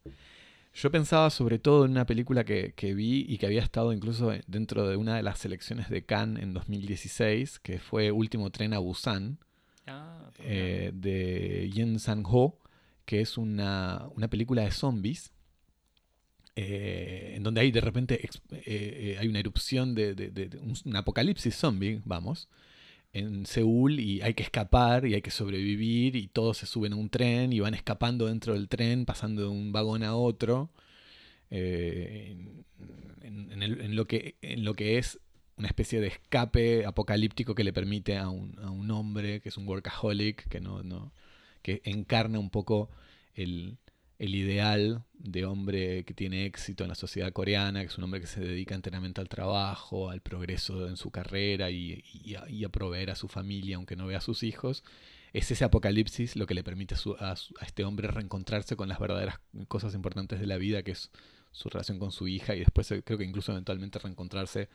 [0.76, 4.86] Yo pensaba sobre todo en una película que, vi y que había estado incluso dentro
[4.86, 9.38] de una de las selecciones de Cannes en 2016, que fue Último Tren a Busan,
[9.86, 12.58] ah, eh, de Yen Sang-ho,
[13.06, 15.32] que es una, película de zombies,
[16.56, 22.50] eh, en donde hay de repente eh, hay una erupción de, un, apocalipsis zombie, vamos,
[23.12, 26.96] en Seúl y hay que escapar y hay que sobrevivir y todos se suben a
[26.96, 30.70] un tren y van escapando dentro del tren, pasando de un vagón a otro,
[31.50, 32.36] eh,
[33.22, 35.18] en, lo que, en lo que es
[35.56, 39.56] una especie de escape apocalíptico que le permite a un, a un hombre que es
[39.56, 41.12] un workaholic, que, no, no,
[41.62, 42.90] que encarna un poco
[43.34, 43.78] el,
[44.18, 48.20] el ideal de hombre que tiene éxito en la sociedad coreana, que es un hombre
[48.20, 52.02] que se dedica enteramente al trabajo, al progreso en su carrera y,
[52.64, 54.84] a, proveer a su familia, aunque no vea a sus hijos,
[55.32, 59.94] es ese apocalipsis lo que le permite a, este hombre reencontrarse con las verdaderas cosas
[59.94, 61.10] importantes de la vida, que es
[61.52, 64.68] su relación con su hija y después eh, creo que incluso eventualmente reencontrarse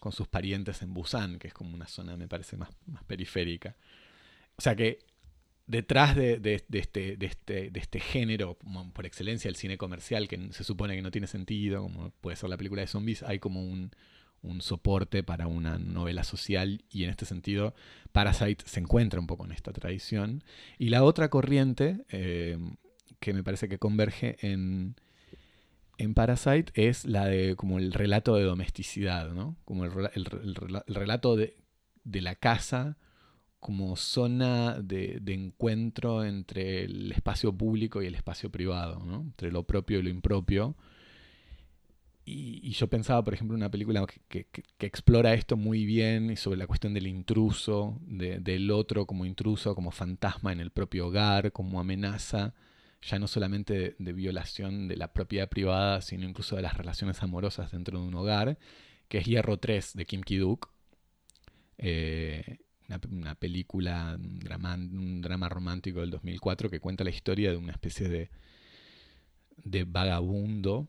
[0.00, 3.76] con sus parientes en Busan, que es como una zona, me parece, más, más periférica.
[4.56, 4.98] O sea que
[5.66, 8.58] detrás de, este, este, de, este, género,
[8.92, 12.50] por excelencia, el cine comercial, que se supone que no tiene sentido, como puede ser
[12.50, 13.90] la película de zombies, hay como un,
[14.60, 17.74] soporte para una novela social y en este sentido
[18.12, 20.44] Parasite se encuentra un poco en esta tradición.
[20.78, 22.58] Y la otra corriente, eh,
[23.20, 24.96] que me parece que converge en,
[25.96, 29.56] en Parasite, es la de como el relato de domesticidad, ¿no?
[29.64, 30.24] Como el, el
[30.94, 31.56] relato de,
[32.04, 32.98] de la casa
[33.64, 40.00] como zona de, encuentro entre el espacio público y el espacio privado, entre lo propio
[40.00, 40.76] y lo impropio.
[42.26, 44.48] Y, yo pensaba, por ejemplo, una película que,
[44.80, 49.92] explora esto muy bien y sobre la cuestión del intruso, del otro como intruso, como
[49.92, 52.52] fantasma en el propio hogar, como amenaza,
[53.00, 57.72] ya no solamente de, violación de la propiedad privada, sino incluso de las relaciones amorosas
[57.72, 58.58] dentro de un hogar,
[59.08, 60.68] que es Hierro 3 de Kim Ki-duk.
[61.78, 62.58] Eh,
[63.10, 67.72] una, película, un drama, un drama romántico del 2004 que cuenta la historia de una
[67.72, 68.30] especie de,
[69.64, 70.88] de vagabundo,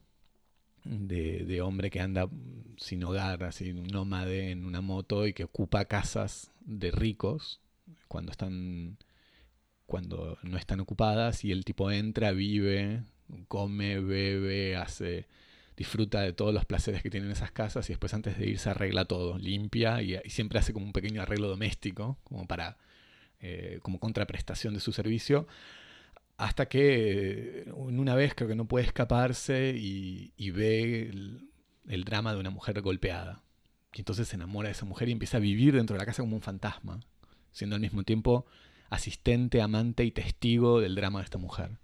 [0.83, 2.29] de, hombre que anda
[2.77, 7.59] sin hogar, así, un nómade en una moto y que ocupa casas de ricos
[8.07, 8.97] cuando están
[9.87, 13.03] cuando no están ocupadas y el tipo entra, vive,
[13.47, 15.27] come, bebe, hace
[15.77, 19.05] disfruta de todos los placeres que tienen esas casas y después antes de irse arregla
[19.05, 22.77] todo, limpia y, siempre hace como un pequeño arreglo doméstico, como para,
[23.39, 25.47] eh, como contraprestación de su servicio,
[26.37, 31.09] hasta que en una vez creo que no puede escaparse y, ve
[31.87, 33.43] el, drama de una mujer golpeada.
[33.93, 36.21] Y entonces se enamora de esa mujer y empieza a vivir dentro de la casa
[36.21, 36.99] como un fantasma,
[37.51, 38.45] siendo al mismo tiempo
[38.89, 41.77] asistente, amante y testigo del drama de esta mujer.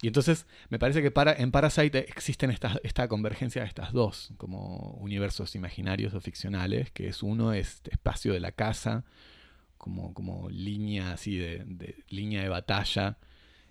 [0.00, 4.32] Y entonces me parece que para, en Parasite existen esta, esta convergencia de estas dos,
[4.36, 9.04] como universos imaginarios o ficcionales, que es uno, este espacio de la casa,
[9.76, 13.18] como, como línea así de, línea de batalla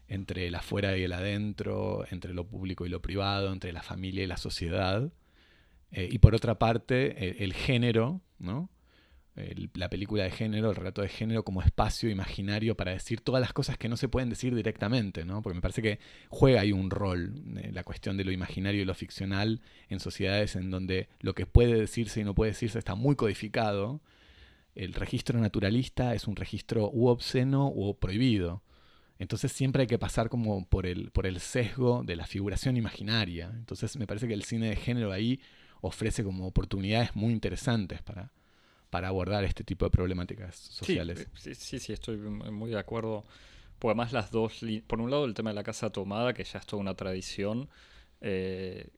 [0.09, 4.23] entre el afuera y el adentro, entre lo público y lo privado, entre la familia
[4.23, 5.11] y la sociedad.
[5.91, 8.69] Eh, y por otra parte, el, género, ¿no?
[9.75, 13.53] La película de género, el relato de género como espacio imaginario para decir todas las
[13.53, 15.43] cosas que no se pueden decir directamente, ¿no?
[15.43, 18.85] Porque me parece que juega ahí un rol eh, la cuestión de lo imaginario y
[18.85, 22.95] lo ficcional en sociedades en donde lo que puede decirse y no puede decirse está
[22.95, 24.01] muy codificado.
[24.73, 28.63] El registro naturalista es un registro u obsceno u prohibido.
[29.19, 33.51] Entonces siempre hay que pasar como por el, por el sesgo de la figuración imaginaria.
[33.53, 35.39] Entonces me parece que el cine de género ahí
[35.81, 38.31] ofrece como oportunidades muy interesantes para,
[38.89, 41.27] para abordar este tipo de problemáticas sociales.
[41.35, 43.25] Sí, sí, sí, estoy muy de acuerdo.
[43.79, 46.59] Porque además las dos, por un lado el tema de la casa tomada, que ya
[46.59, 47.69] es toda una tradición,
[48.21, 48.89] eh,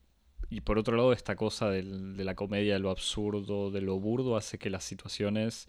[0.50, 4.38] y por otro lado esta cosa de la comedia, de lo absurdo, de lo burdo,
[4.38, 5.68] hace que las situaciones,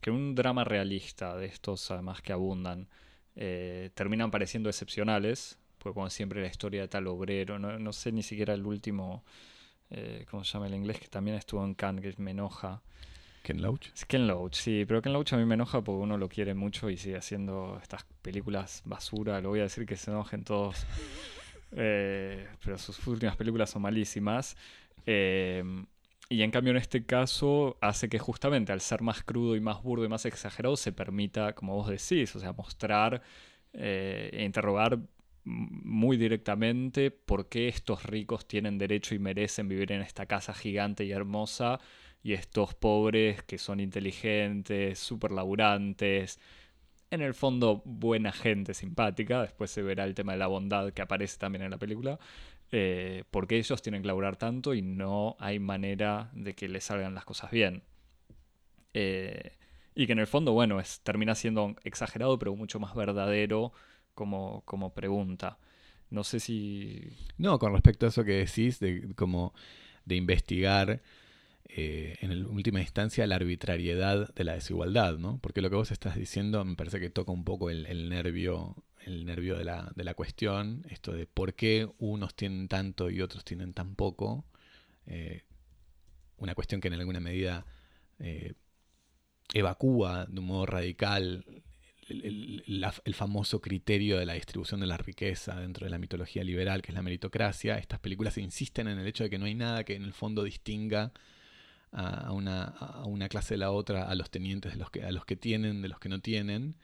[0.00, 2.88] que un drama realista de estos además que abundan,
[3.36, 8.22] eh, terminan pareciendo excepcionales, porque como siempre la historia de tal obrero, no, sé ni
[8.22, 9.24] siquiera el último,
[9.90, 11.00] eh, ¿cómo se llama el inglés?
[11.00, 12.82] Que también estuvo en Cannes, que me enoja.
[13.42, 13.88] Ken Loach.
[14.06, 16.88] Ken Loach, sí, pero Ken Loach a mí me enoja porque uno lo quiere mucho
[16.90, 19.40] y sigue haciendo estas películas basura.
[19.40, 20.86] Lo voy a decir que se enojen todos.
[21.74, 24.58] Eh, pero sus últimas películas son malísimas.
[25.06, 25.64] Eh,
[26.28, 29.82] y en cambio en este caso hace que justamente al ser más crudo y más
[29.82, 33.22] burdo y más exagerado se permita, como vos decís, o sea, mostrar
[33.72, 34.98] eh, e interrogar
[35.44, 41.04] muy directamente por qué estos ricos tienen derecho y merecen vivir en esta casa gigante
[41.04, 41.80] y hermosa
[42.22, 46.38] y estos pobres que son inteligentes, súper laburantes,
[47.12, 51.02] en el fondo buena gente simpática, después se verá el tema de la bondad que
[51.02, 52.18] aparece también en la película,
[52.70, 57.14] eh, porque ellos tienen que laburar tanto y no hay manera de que les salgan
[57.14, 57.82] las cosas bien.
[58.94, 59.56] Eh,
[59.94, 63.72] y que en el fondo, bueno, es, termina siendo exagerado, pero mucho más verdadero
[64.14, 65.58] como, como pregunta.
[66.08, 67.14] No sé si...
[67.36, 69.52] No, con respecto a eso que decís, de como
[70.06, 71.02] de investigar
[71.74, 75.38] eh, en última instancia la arbitrariedad de la desigualdad, ¿no?
[75.38, 79.24] Porque lo que vos estás diciendo me parece que toca un poco el, nervio, el
[79.24, 83.42] nervio de la, de la, cuestión, esto de por qué unos tienen tanto y otros
[83.42, 84.44] tienen tan poco,
[85.06, 85.44] eh,
[86.36, 87.64] una cuestión que en alguna medida
[88.18, 88.52] eh,
[89.54, 91.42] evacúa de un modo radical
[92.06, 96.82] el, el, famoso criterio de la distribución de la riqueza dentro de la mitología liberal,
[96.82, 97.78] que es la meritocracia.
[97.78, 100.44] Estas películas insisten en el hecho de que no hay nada que en el fondo
[100.44, 101.12] distinga
[101.92, 105.12] a una, a una clase de la otra, a los tenientes de los que, a
[105.12, 106.76] los que tienen, de los que no tienen,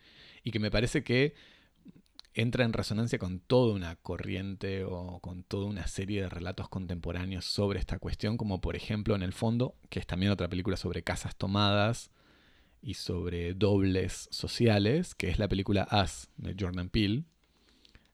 [0.45, 1.35] y que me parece que
[2.35, 7.45] entra en resonancia con toda una corriente o con toda una serie de relatos contemporáneos
[7.45, 11.03] sobre esta cuestión, como por ejemplo en el fondo, que es también otra película sobre
[11.03, 12.11] casas tomadas
[12.81, 17.25] y sobre dobles sociales, que es la película As de Jordan Peele,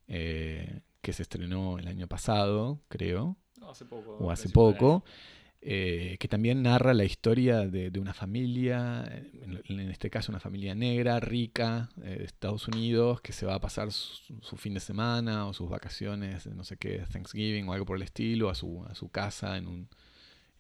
[0.09, 3.37] eh, que se estrenó el año pasado, creo.
[3.69, 4.17] Hace poco.
[4.17, 5.05] O hace poco.
[5.67, 9.11] Eh, que también narra la historia de, una familia,
[9.65, 13.61] en, este caso una familia negra, rica, eh, de Estados Unidos, que se va a
[13.61, 17.97] pasar su, fin de semana o sus vacaciones, no sé qué, Thanksgiving o algo por
[17.97, 19.89] el estilo, a su, casa en, un,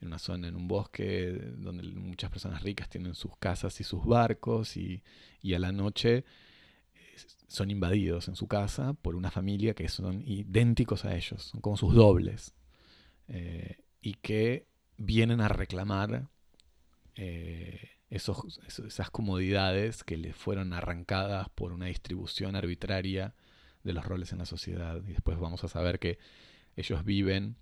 [0.00, 4.06] en una zona, en un bosque, donde muchas personas ricas tienen sus casas y sus
[4.06, 5.02] barcos, y,
[5.42, 6.24] y a la noche
[6.94, 11.60] eh, son invadidos en su casa por una familia que son idénticos a ellos, son
[11.60, 12.54] como sus dobles.
[14.00, 16.28] y que vienen a reclamar
[17.16, 23.34] eh, esos, esas comodidades que les fueron arrancadas por una distribución arbitraria
[23.82, 25.00] de los roles en la sociedad.
[25.06, 26.18] Y después vamos a saber que
[26.76, 27.56] ellos viven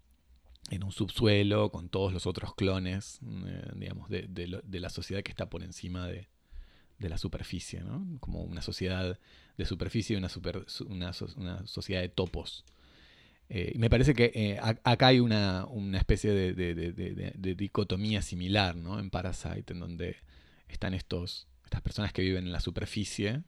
[0.70, 5.32] en un subsuelo con todos los otros clones, eh, digamos, de, de, la sociedad que
[5.32, 6.28] está por encima de,
[6.98, 7.82] de la superficie.
[8.20, 9.18] Como una sociedad
[9.56, 12.64] de superficie y una, super, una sociedad de topos.
[13.54, 18.98] Eh, me parece que eh, acá hay una, especie de, dicotomía similar ¿no?
[18.98, 20.16] en Parasite, en donde
[20.68, 23.42] están estos, estas personas que viven en la superficie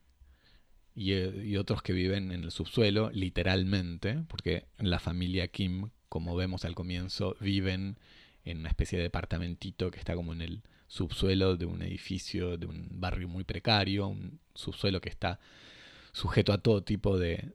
[0.94, 6.36] y, eh, y, otros que viven en el subsuelo, literalmente, porque la familia Kim, como
[6.36, 7.98] vemos al comienzo, viven
[8.44, 12.66] en una especie de departamentito que está como en el subsuelo de un edificio, de
[12.66, 15.40] un barrio muy precario, un subsuelo que está
[16.12, 17.54] sujeto a todo tipo de,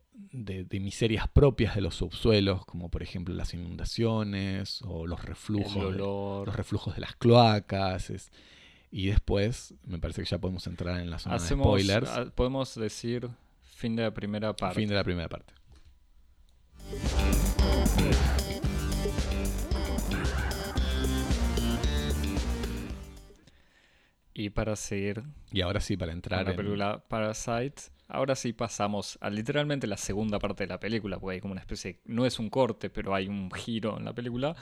[0.79, 6.95] miserias propias de los subsuelos, como por ejemplo las inundaciones o los reflujos, los reflujos
[6.95, 8.11] de las cloacas.
[8.91, 12.09] y después, me parece que ya podemos entrar en la zona de spoilers.
[12.09, 13.29] Ah, podemos decir
[13.61, 14.75] fin de la primera parte.
[14.75, 15.53] Fin de la primera parte.
[24.33, 25.23] Y para seguir.
[25.51, 26.41] Y ahora sí, para entrar.
[26.41, 31.19] En la película Parasite ahora sí pasamos a literalmente la segunda parte de la película,
[31.19, 34.13] porque hay como una especie, no es un corte, pero hay un giro en la
[34.13, 34.55] película,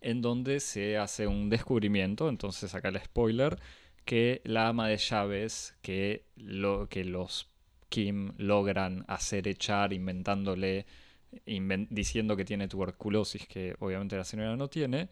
[0.00, 3.58] en donde se hace un descubrimiento, entonces acá el spoiler,
[4.04, 7.48] que la ama de llaves que los
[7.88, 10.86] Kim logran hacer echar inventándole,
[11.46, 15.08] diciendo que tiene tuberculosis, que obviamente la señora no tiene,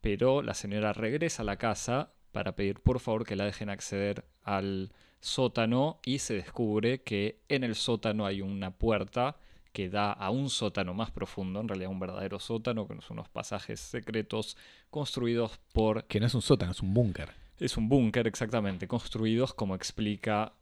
[0.00, 4.24] pero la señora regresa a la casa para pedir por favor que la dejen acceder
[4.42, 9.36] al sótano y se descubre que en el sótano hay una puerta
[9.72, 13.78] que da a un sótano más profundo, en realidad un verdadero sótano, con unos pasajes
[13.78, 14.56] secretos
[14.90, 16.04] construidos por...
[16.04, 17.30] Que no es un sótano, es un búnker.
[17.58, 20.52] Es un búnker, exactamente, construidos, como explica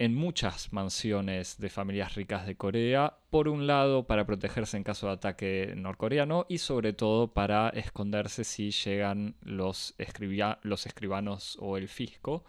[0.00, 5.08] en muchas mansiones de familias ricas de Corea, por un lado para protegerse en caso
[5.08, 9.94] de ataque norcoreano y sobre todo para esconderse si llegan los,
[10.62, 12.46] los escribanos o el fisco.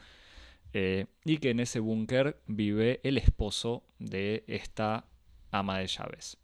[0.72, 5.04] Eh, y que en ese búnker vive el esposo de esta
[5.52, 6.38] ama de llaves.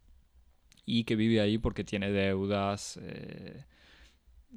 [0.85, 2.99] Y que vive ahí porque tiene deudas.
[3.01, 3.63] Eh,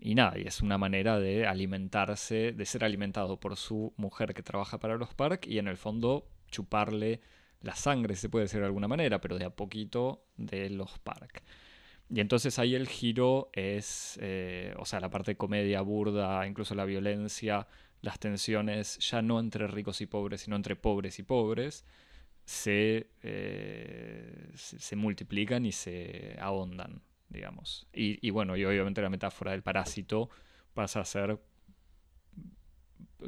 [0.00, 4.42] y nada, y es una manera de alimentarse, de ser alimentado por su mujer que
[4.42, 7.20] trabaja para los Park y en el fondo chuparle
[7.60, 11.42] la sangre, se puede decir de alguna manera, pero de a poquito de los Park.
[12.12, 16.74] Y entonces ahí el giro es, eh, o sea, la parte de comedia burda, incluso
[16.74, 17.68] la violencia,
[18.02, 21.84] las tensiones, ya no entre ricos y pobres, sino entre pobres y pobres,
[22.44, 27.86] se, eh, se, multiplican y se ahondan, digamos.
[27.92, 30.30] Y, bueno, y obviamente la metáfora del parásito
[30.74, 31.38] pasa a ser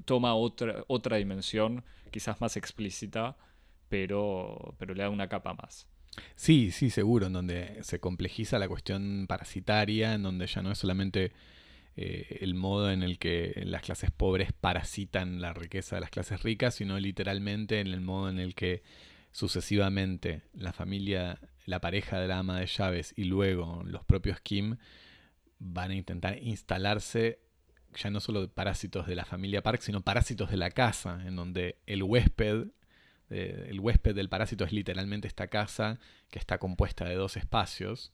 [0.04, 3.36] toma otra, otra dimensión, quizás más explícita,
[3.88, 5.86] pero, pero le da una capa más.
[6.36, 10.78] Sí, sí, seguro, en donde se complejiza la cuestión parasitaria, en donde ya no es
[10.78, 11.32] solamente
[11.96, 16.42] eh, el modo en el que las clases pobres parasitan la riqueza de las clases
[16.42, 18.82] ricas, sino literalmente en el modo en el que
[19.30, 24.76] sucesivamente la familia, la pareja de la ama de llaves y luego los propios Kim
[25.58, 27.40] van a intentar instalarse
[27.96, 31.76] ya no solo parásitos de la familia Park, sino parásitos de la casa, en donde
[31.86, 32.68] el huésped,
[33.30, 35.98] eh, el huésped del parásito es literalmente esta casa
[36.30, 38.12] que está compuesta de dos espacios,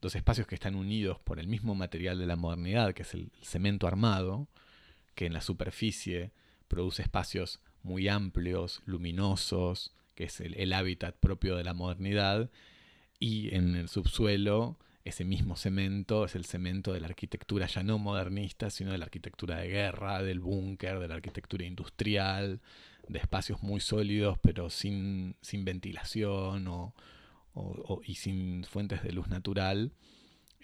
[0.00, 3.30] dos espacios que están unidos por el mismo material de la modernidad, que es el
[3.42, 4.48] cemento armado,
[5.14, 6.32] que en la superficie
[6.68, 12.50] produce espacios muy amplios, luminosos, que es el hábitat propio de la modernidad,
[13.18, 17.98] y en el subsuelo ese mismo cemento es el cemento de la arquitectura ya no
[17.98, 22.60] modernista, sino de la arquitectura de guerra, del búnker, de la arquitectura industrial,
[23.08, 26.94] de espacios muy sólidos pero sin, sin ventilación o,
[28.04, 29.92] y sin fuentes de luz natural,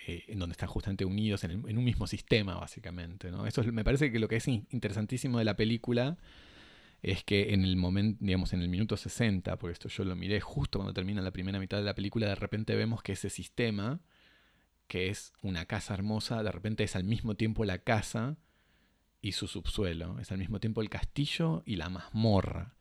[0.07, 3.31] eh, en donde están justamente unidos en, un mismo sistema, básicamente.
[3.47, 6.17] Eso me parece que lo que es interesantísimo de la película
[7.03, 10.41] es que en el momento, digamos, en el minuto 60, porque esto yo lo miré
[10.41, 14.01] justo cuando termina la primera mitad de la película, de repente vemos que ese sistema
[14.89, 18.39] que es una casa hermosa, de repente es al mismo tiempo la casa
[19.21, 22.75] y su subsuelo, es al mismo tiempo el castillo y la mazmorra,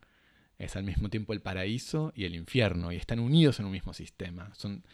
[0.58, 3.92] es al mismo tiempo el paraíso y el infierno, y están unidos en un mismo
[3.92, 4.52] sistema.
[4.54, 4.84] Son,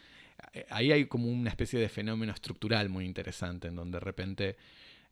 [0.53, 4.57] eh, ahí hay como una especie de fenómeno estructural muy interesante, en donde de repente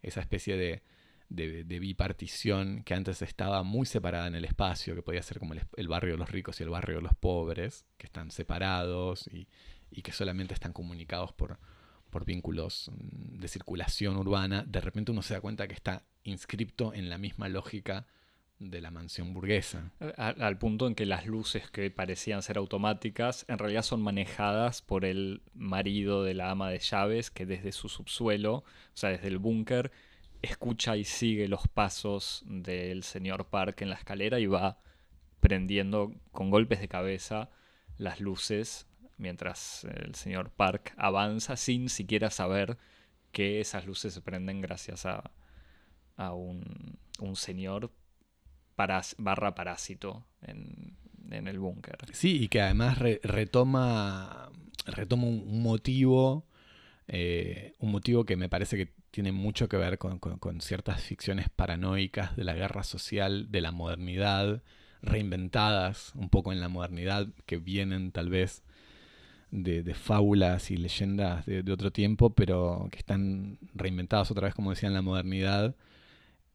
[0.01, 0.83] esa especie de,
[1.29, 6.13] bipartición que antes estaba muy separada en el espacio, que podía ser como el, barrio
[6.13, 10.53] de los ricos y el barrio de los pobres, que están separados y que solamente
[10.53, 11.57] están comunicados por,
[12.13, 16.93] por vínculos mm, de circulación urbana, de repente uno se da cuenta que está inscripto
[16.93, 18.05] en la misma lógica
[18.59, 19.91] de la mansión burguesa.
[20.15, 25.03] Al, punto en que las luces que parecían ser automáticas en realidad son manejadas por
[25.03, 29.39] el marido de la ama de llaves que desde su subsuelo, o sea, desde el
[29.39, 29.91] búnker,
[30.41, 34.77] escucha y sigue los pasos del señor Park en la escalera y va
[35.39, 37.49] prendiendo con golpes de cabeza
[37.97, 42.77] las luces mientras el señor Park avanza sin siquiera saber
[43.31, 45.31] que esas luces se prenden gracias a,
[46.15, 47.91] a un, un, señor
[48.75, 50.95] barra parásito en,
[51.31, 51.97] en el búnker.
[52.11, 54.51] Sí, y que además retoma,
[54.85, 56.45] retoma un, motivo,
[57.07, 61.49] eh, un motivo que me parece que tiene mucho que ver con, con, ciertas ficciones
[61.49, 64.63] paranoicas de la guerra social, de la modernidad,
[65.01, 68.63] reinventadas un poco en la modernidad, que vienen tal vez
[69.53, 74.87] de, fábulas y leyendas de, otro tiempo, pero que están reinventadas otra vez, como decía,
[74.87, 75.75] en la modernidad,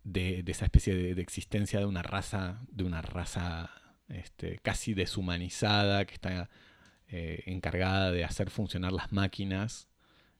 [0.04, 3.70] de, esa especie de, existencia de una raza, de una raza
[4.08, 6.50] este, casi deshumanizada, que está
[7.08, 9.88] eh, encargada de hacer funcionar las máquinas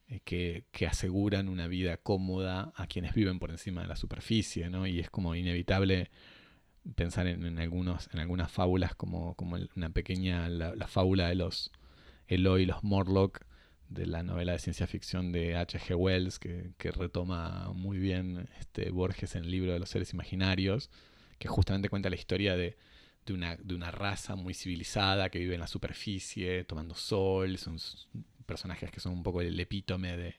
[0.09, 4.69] eh, que, que, aseguran una vida cómoda a quienes viven por encima de la superficie,
[4.69, 4.87] ¿no?
[4.87, 6.11] Y es como inevitable
[6.95, 11.71] pensar en, algunos, en algunas fábulas como, como una pequeña, la, fábula de los
[12.29, 13.41] Eloy y los Morlock
[13.89, 15.95] de la novela de ciencia ficción de H.G.
[15.97, 20.91] Wells, que, retoma muy bien este, Borges en el libro de los seres imaginarios,
[21.39, 22.77] que justamente cuenta la historia de,
[23.31, 27.79] una, de una raza muy civilizada que vive en la superficie, tomando sol, son
[28.47, 30.37] personajes que son un poco el epítome de,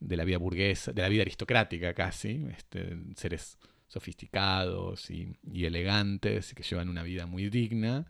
[0.00, 6.62] de la vida burguesa, de la vida aristocrática casi, este, seres sofisticados y, elegantes que
[6.62, 8.06] llevan una vida muy digna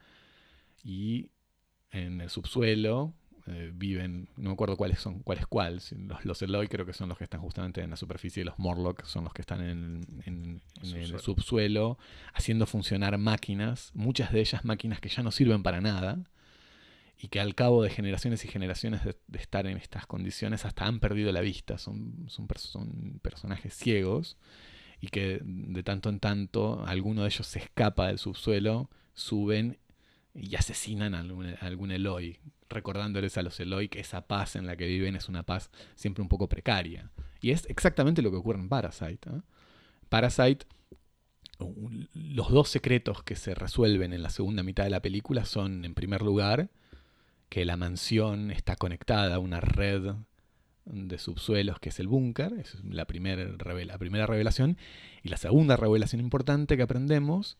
[0.82, 1.30] y
[1.94, 3.14] en el subsuelo
[3.46, 6.94] eh, viven, no me acuerdo cuáles son, cuál es cuál, los, los Eloy creo que
[6.94, 9.60] son los que están justamente en la superficie y los Morlock son los que están
[9.60, 11.98] en, el subsuelo.
[12.32, 16.24] haciendo funcionar máquinas, muchas de ellas máquinas que ya no sirven para nada
[17.18, 20.98] y que al cabo de generaciones y generaciones de, estar en estas condiciones hasta han
[20.98, 24.38] perdido la vista, son, son, son personajes ciegos
[25.02, 29.78] y que de tanto en tanto alguno de ellos se escapa del subsuelo, suben
[30.34, 31.20] y asesinan a
[31.60, 35.44] algún, Eloy, recordándoles a los Eloy que esa paz en la que viven es una
[35.44, 37.10] paz siempre un poco precaria.
[37.40, 39.30] Y es exactamente lo que ocurre en Parasite.
[39.30, 39.40] ¿eh?
[40.08, 40.66] Parasite,
[42.12, 45.94] los dos secretos que se resuelven en la segunda mitad de la película son, en
[45.94, 46.70] primer lugar,
[47.48, 50.14] que la mansión está conectada a una red
[50.84, 54.76] de subsuelos, que es el búnker, es la, primera la primera revelación.
[55.22, 57.56] Y la segunda revelación importante que aprendemos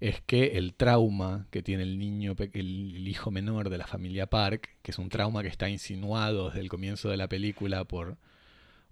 [0.00, 4.76] es que el trauma que tiene el niño, el, hijo menor de la familia Park,
[4.82, 8.18] que es un trauma que está insinuado desde el comienzo de la película por,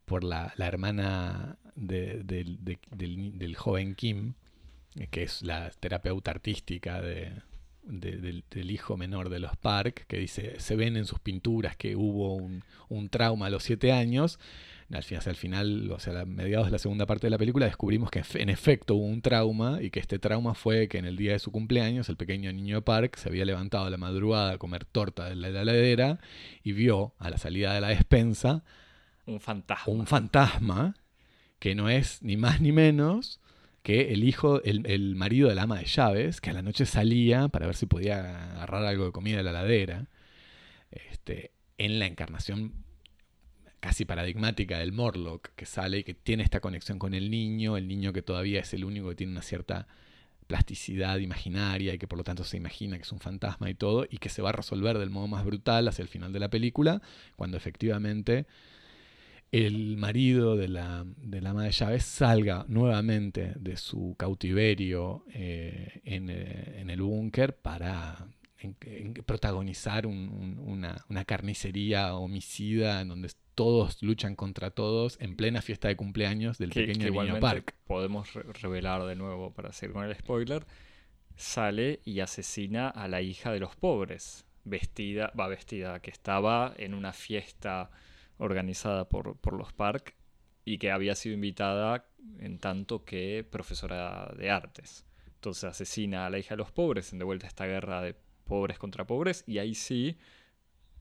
[0.05, 4.35] por la, hermana del joven Kim,
[5.11, 7.33] que es la terapeuta artística de,
[7.87, 12.35] del, hijo menor de los Park, que dice, se ven en sus pinturas que hubo
[12.35, 14.39] un, trauma a los siete años.
[14.93, 17.39] Al final, hacia el final, o sea, a mediados de la segunda parte de la
[17.39, 21.07] película, descubrimos que en efecto hubo un trauma y que este trauma fue que en
[21.07, 24.53] el día de su cumpleaños el pequeño niño Park se había levantado a la madrugada
[24.53, 26.21] a comer torta de la heladera
[26.63, 28.63] y vio a la salida de la despensa
[29.27, 29.93] un fantasma.
[29.93, 30.95] Un fantasma
[31.59, 33.41] que no es ni más ni menos
[33.83, 37.67] que el hijo, el, marido del ama de llaves, que a la noche salía para
[37.67, 40.09] ver si podía agarrar algo de comida de la ladera,
[40.91, 42.84] este, en la encarnación
[43.85, 47.87] casi paradigmática del Morlock, que sale y que tiene esta conexión con el niño, el
[47.87, 49.87] niño que todavía es el único que tiene una cierta
[50.47, 54.07] plasticidad imaginaria y que por lo tanto se imagina que es un fantasma y todo,
[54.09, 56.49] y que se va a resolver del modo más brutal hacia el final de la
[56.49, 57.03] película,
[57.37, 58.47] cuando efectivamente
[59.53, 66.01] el marido de la, de la ama de llaves salga nuevamente de su cautiverio eh,
[66.07, 68.29] eh, en, el búnker para
[69.27, 76.59] protagonizar una, carnicería homicida en donde todos luchan contra todos en plena fiesta de cumpleaños
[76.59, 77.75] del pequeño niño Park.
[77.87, 80.67] Podemos revelar de nuevo, para seguir con el spoiler,
[81.37, 86.95] sale y asesina a la hija de los pobres, vestida, va vestida, que estaba en
[86.95, 87.91] una fiesta
[88.39, 90.15] organizada por, por los Park
[90.65, 92.07] y que había sido invitada
[92.39, 95.07] en tanto que profesora de artes.
[95.35, 98.17] Entonces asesina a la hija de los pobres en de vuelta a esta guerra de
[98.45, 100.17] pobres contra pobres y ahí sí,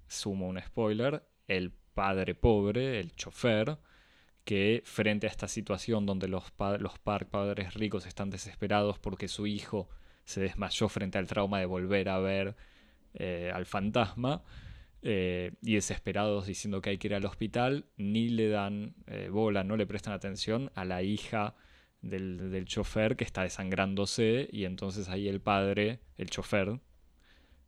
[0.07, 3.77] sumo un spoiler, el padre pobre, el chofer,
[4.43, 6.43] que frente a esta situación donde los,
[6.79, 9.89] los Park padres ricos están desesperados porque su hijo
[10.25, 12.55] se desmayó frente al trauma de volver a ver
[13.13, 14.43] eh, al fantasma,
[15.05, 19.65] eh, y desesperados diciendo que hay que ir al hospital, ni le dan eh, bola,
[19.65, 21.55] no le prestan atención a la hija
[22.01, 26.79] del, del, chofer que está desangrándose y entonces ahí el padre, el chofer,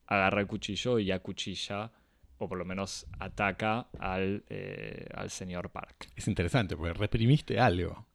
[0.08, 1.92] agarra el cuchillo y acuchilla
[2.38, 6.10] o por lo menos ataca al, eh, al señor Park.
[6.16, 8.06] Es interesante porque reprimiste algo.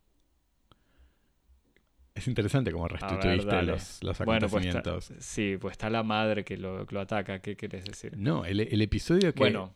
[2.14, 5.12] Es interesante cómo restituiste los, los, pues acontecimientos.
[5.20, 7.40] sí, pues está la madre que lo, ataca.
[7.40, 8.14] ¿Qué quieres decir?
[8.16, 9.38] No, el, episodio que.
[9.38, 9.74] Bueno,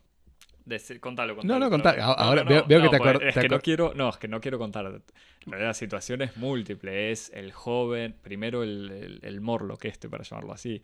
[1.00, 1.58] contalo, contalo.
[1.58, 2.02] No, no, contalo.
[2.02, 3.34] Ahora veo, que te acuerdas.
[3.34, 5.00] Es que no quiero, no, es que no quiero contar.
[5.46, 7.12] La situación es múltiple.
[7.12, 10.82] Es el joven, primero el, el, morlo, que este, para llamarlo así,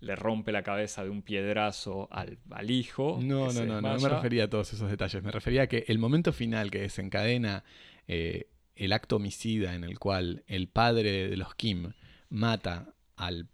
[0.00, 3.18] le rompe la cabeza de un piedrazo al, al hijo.
[3.20, 5.22] No, no, no, no, me refería a todos esos detalles.
[5.22, 7.64] Me refería a que el momento final que desencadena
[8.06, 11.92] eh, el acto homicida en el cual el padre de los Kim
[12.28, 13.48] mata al,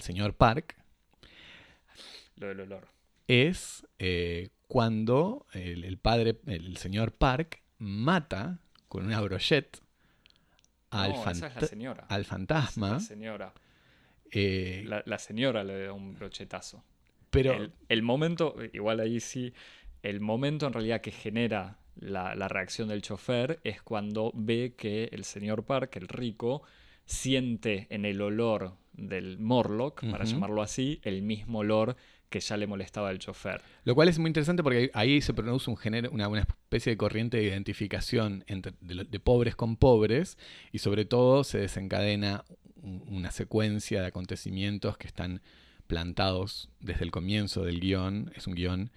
[0.00, 0.76] señor Park.
[2.36, 2.88] Lo del olor.
[3.26, 9.80] Es eh, cuando el, padre, el señor Park, mata con una brochette
[10.90, 11.14] al,
[12.08, 12.90] al fantasma.
[12.90, 13.52] La señora.
[14.32, 16.84] Eh, la, señora le da un brochetazo.
[17.30, 17.70] Pero.
[17.88, 19.52] el, momento, igual ahí sí,
[20.02, 25.24] el momento en realidad que genera la, reacción del chofer es cuando ve que el
[25.24, 26.62] señor Park, el rico,
[27.04, 31.96] siente en el olor del Morlock, para llamarlo así, el mismo olor
[32.28, 33.62] que ya le molestaba al chofer.
[33.84, 36.96] Lo cual es muy interesante porque ahí se produce un género, una, una especie de
[36.96, 40.36] corriente de identificación entre, de, de pobres con pobres
[40.72, 45.40] y sobre todo se desencadena un- una secuencia de acontecimientos que están
[45.86, 48.30] plantados desde el comienzo del guion.
[48.36, 48.90] Es un guion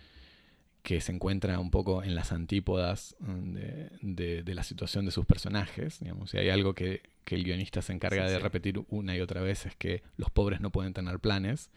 [0.83, 5.11] que se encuentra un poco en las antípodas mm, de, de- de la situación de
[5.11, 5.99] sus personajes.
[5.99, 6.31] Digamos.
[6.31, 8.43] Si hay algo que, que el guionista se encarga Sí, de sí.
[8.43, 11.69] repetir una y otra vez es que los pobres no pueden tener planes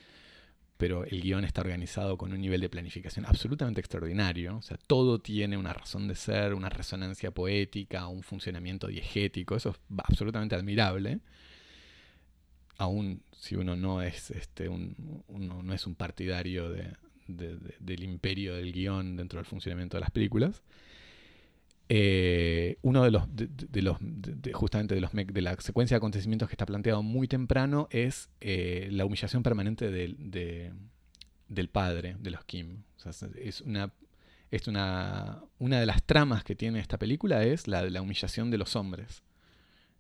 [0.77, 4.57] pero el guion está organizado con un nivel de planificación absolutamente extraordinario.
[4.57, 9.55] O sea, todo tiene una razón de ser, una resonancia poética, un funcionamiento diegético.
[9.55, 11.21] Eso es absolutamente admirable.
[12.79, 14.97] Aún si uno no es, este, un,
[15.29, 16.93] no es un partidario de-
[17.29, 20.63] de- de- del imperio del guion dentro del funcionamiento de las películas.
[21.91, 23.99] Eh, uno de los, de, los
[24.55, 28.89] justamente de, los, de la secuencia de acontecimientos que está planteado muy temprano es eh,
[28.91, 30.73] la humillación permanente del, de-
[31.49, 32.83] del padre de los Kim.
[33.37, 33.93] Es una,
[34.51, 38.51] es una, una de las tramas que tiene esta película es la de la humillación
[38.51, 39.23] de los hombres.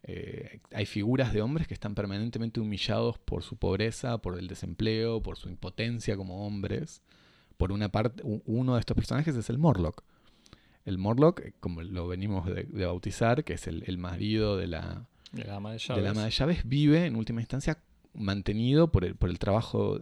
[0.06, 5.22] Eh, hay figuras de hombres que están permanentemente humillados por su pobreza, por el desempleo,
[5.22, 7.02] por su impotencia como hombres.
[7.56, 10.02] Por una parte, uno de estos personajes es el Morlock.
[10.84, 14.66] El Morlock, eh, como lo venimos de, de bautizar, que es el, el marido de
[14.66, 15.06] la,
[15.50, 17.78] ama de de la ama de llaves, vive en última instancia
[18.12, 20.00] mantenido por el, por el trabajo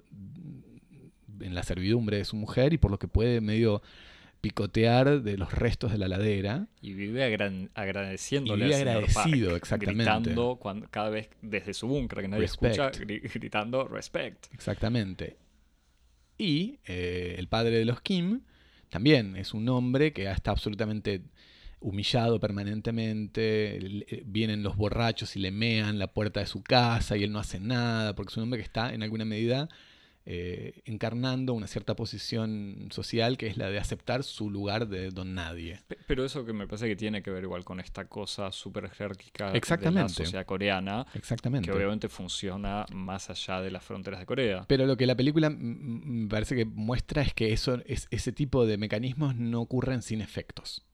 [1.40, 3.82] en la servidumbre de su mujer y por lo que puede medio
[4.42, 6.66] picotear de los restos de la ladera.
[6.82, 10.02] Y vive agra- agradeciéndole Y vive agradecido, Park, exactamente.
[10.04, 12.74] Gritando cuando, cada vez desde su búnker que nadie Respect.
[12.78, 14.52] escucha, gri- gritando respect.
[14.52, 15.36] Exactamente.
[16.36, 18.40] Y eh, el padre de los Kim
[18.90, 21.22] también es un hombre que está absolutamente
[21.80, 23.76] humillado permanentemente.
[23.76, 27.38] eh, Vienen los borrachos y le mean la puerta de su casa y él no
[27.38, 29.68] hace nada, porque es un hombre que está en alguna medida
[30.24, 35.34] eh, encarnando una cierta posición social que es la de aceptar su lugar de don
[35.34, 35.80] nadie.
[35.88, 38.88] Pe- Pero eso que me parece que tiene que ver igual con esta cosa súper
[38.90, 41.68] jerárquica de la sociedad coreana, Exactamente.
[41.68, 44.64] que obviamente funciona más allá de las fronteras de Corea.
[44.68, 48.64] Pero lo que la película me parece que muestra es que eso, es, ese tipo
[48.66, 50.84] de mecanismos no ocurren sin efectos.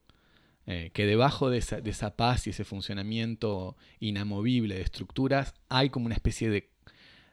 [0.70, 5.88] Eh, que debajo de esa, de esa paz y ese funcionamiento inamovible de estructuras hay
[5.88, 6.68] como una especie de,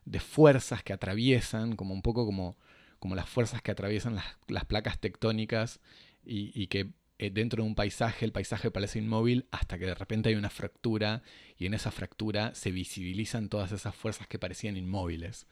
[0.06, 2.58] de fuerzas que atraviesan, como un poco como,
[3.00, 5.80] como las fuerzas que atraviesan las, las placas tectónicas
[6.26, 9.96] y, y que eh, dentro de un paisaje el paisaje parece inmóvil hasta que de
[9.96, 11.24] repente hay una fractura
[11.58, 15.48] y en esa fractura se visibilizan todas esas fuerzas que parecían inmóviles.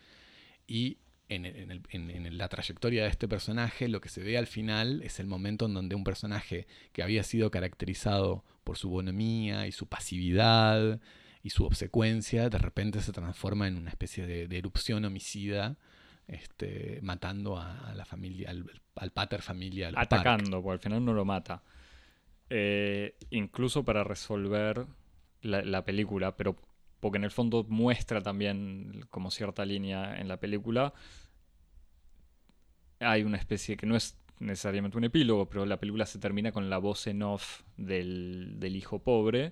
[0.67, 0.97] Y
[1.29, 1.71] en, el- en
[2.09, 5.27] el- en- la trayectoria de este personaje, lo que se ve al final es el
[5.27, 10.99] momento en donde un personaje que había sido caracterizado por su bonomía y su pasividad
[11.43, 15.75] y su obsecuencia, de repente se transforma en una especie de, erupción homicida,
[16.25, 18.65] este, matando a, a la familia, al,
[18.95, 19.89] al pater familia.
[19.89, 20.13] a los Park.
[20.13, 21.61] Atacando, porque al final no lo mata.
[22.49, 24.85] Eh, incluso para resolver
[25.41, 26.55] la, la película, pero
[27.01, 30.93] porque en el fondo muestra también como cierta línea en la película.
[33.01, 36.69] Hay una especie que no es necesariamente un epílogo, pero la película se termina con
[36.69, 39.51] la voz en off del, del hijo pobre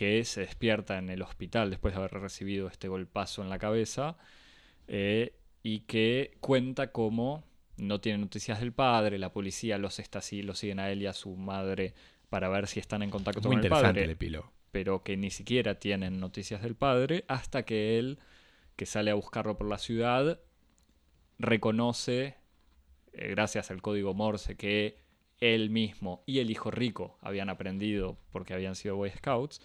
[0.00, 4.16] que se despierta en el hospital después de haber recibido este golpazo en la cabeza
[4.88, 7.44] eh, y que cuenta cómo
[7.76, 11.06] no tiene noticias del padre, la policía los está así, lo siguen a él y
[11.06, 11.92] a su madre
[12.30, 14.50] para ver si están en contacto Muy con el interesante el padre, epílogo.
[14.70, 18.20] pero que ni siquiera tienen noticias del padre hasta que él,
[18.76, 20.40] que sale a buscarlo por la ciudad,
[21.38, 22.36] reconoce,
[23.12, 24.96] eh, gracias al código Morse, que
[25.40, 29.60] él mismo y el hijo rico habían aprendido porque habían sido Boy Scouts,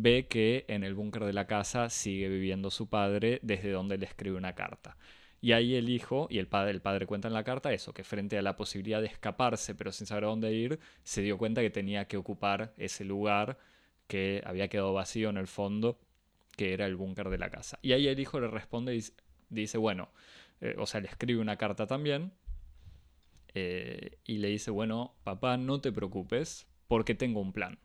[0.00, 4.06] ve que en el búnker de la casa sigue viviendo su padre desde donde le
[4.06, 4.96] escribe una carta.
[5.40, 8.04] Y ahí el hijo y el padre, el padre cuenta en la carta eso, que
[8.04, 11.62] frente a la posibilidad de escaparse pero sin saber a dónde ir, se dio cuenta
[11.62, 13.58] que tenía que ocupar ese lugar
[14.06, 16.00] que había quedado vacío en el fondo,
[16.56, 17.78] que era el búnker de la casa.
[17.82, 19.04] Y ahí el hijo le responde y
[19.50, 20.10] dice- bueno,
[20.60, 22.32] eh, o sea, le escribe una carta también,
[23.54, 27.78] eh, y le dice, bueno, papá, no te preocupes, porque tengo un plan.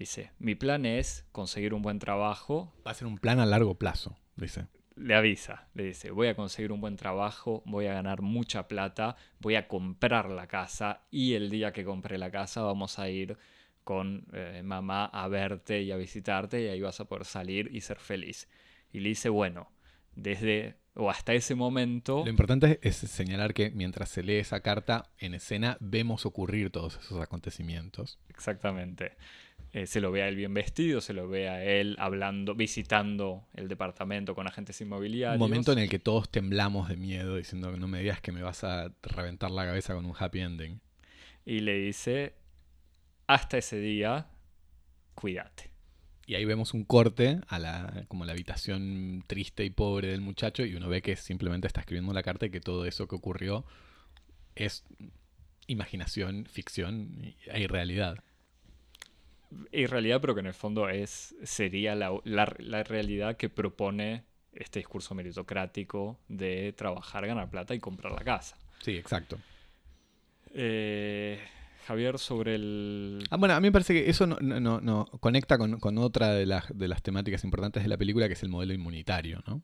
[0.00, 2.72] Dice, mi plan es conseguir un buen trabajo.
[2.86, 4.66] Va a ser un plan a largo plazo, dice.
[4.96, 9.16] Le avisa, le dice, voy a conseguir un buen trabajo, voy a ganar mucha plata,
[9.40, 13.36] voy a comprar la casa y el día que compre la casa vamos a ir
[13.84, 17.82] con eh, mamá a verte y a visitarte y ahí vas a poder salir y
[17.82, 18.48] ser feliz.
[18.94, 19.70] Y le dice, bueno,
[20.14, 22.22] desde o hasta ese momento...
[22.24, 26.96] Lo importante es señalar que mientras se lee esa carta en escena vemos ocurrir todos
[26.96, 28.18] esos acontecimientos.
[28.28, 29.12] Exactamente.
[29.72, 33.46] Eh, se lo ve a él bien vestido, se lo ve a él hablando, visitando
[33.54, 35.40] el departamento con agentes inmobiliarios.
[35.40, 38.32] Un momento en el que todos temblamos de miedo diciendo que no me digas que
[38.32, 40.80] me vas a reventar la cabeza con un happy ending.
[41.44, 42.34] Y le dice,
[43.28, 44.26] hasta ese día,
[45.14, 45.70] cuídate.
[46.26, 50.64] Y ahí vemos un corte a la, como la habitación triste y pobre del muchacho
[50.64, 53.64] y uno ve que simplemente está escribiendo la carta y que todo eso que ocurrió
[54.54, 54.84] es
[55.66, 58.22] imaginación, ficción y hay realidad.
[59.72, 65.14] Realidad, pero que en el fondo es sería la, la, realidad que propone este discurso
[65.14, 68.56] meritocrático de trabajar, ganar plata y comprar la casa.
[68.80, 69.38] Sí, exacto.
[70.52, 71.38] Eh,
[71.86, 73.24] Javier, sobre el...
[73.30, 76.32] Ah, bueno, a mí me parece que eso no, no, no conecta con, con, otra
[76.32, 79.62] de las, de las temáticas importantes de la película, que es el modelo inmunitario, ¿no?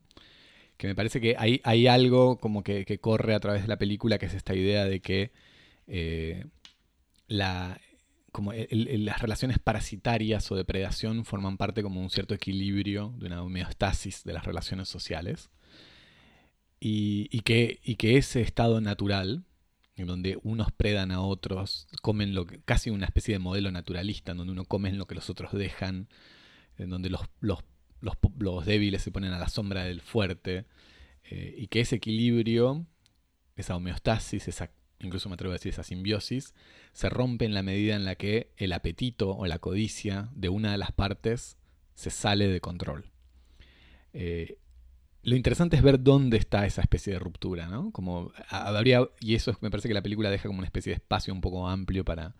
[0.77, 3.77] Que me parece que hay, hay algo como que, que corre a través de la
[3.77, 5.31] película, que es esta idea de que
[5.87, 6.45] eh,
[7.27, 7.79] la,
[8.37, 13.41] como las relaciones parasitarias o de predación forman parte como un cierto equilibrio, de una
[13.41, 15.49] homeostasis de las relaciones sociales.
[16.79, 19.43] Y, que, ese estado natural,
[19.95, 24.33] en donde unos predan a otros, comen lo que, casi una especie de modelo naturalista,
[24.33, 26.07] en donde uno come lo que los otros dejan,
[26.77, 27.23] en donde los,
[28.67, 30.65] débiles se ponen a la sombra del fuerte,
[31.23, 32.85] eh, y que ese equilibrio,
[33.55, 34.69] esa homeostasis, esa
[34.99, 36.53] incluso me atrevo a decir esa simbiosis,
[36.93, 40.71] se rompe en la medida en la que el apetito o la codicia de una
[40.71, 41.57] de las partes
[41.93, 43.11] se sale de control.
[44.13, 44.57] Eh,
[45.23, 47.91] lo interesante es ver dónde está esa especie de ruptura, ¿no?
[47.91, 51.33] Como habría, y eso me parece que la película deja como una especie de espacio
[51.33, 52.33] un poco amplio para,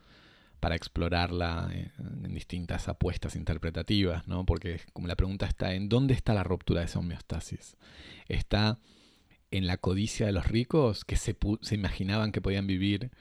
[0.59, 4.45] para explorarla en, distintas apuestas interpretativas, ¿no?
[4.45, 7.75] Porque como la pregunta está en dónde está la ruptura de esa homeostasis.
[8.27, 8.79] Está
[9.51, 13.11] en la codicia de los ricos que se, se imaginaban que podían vivir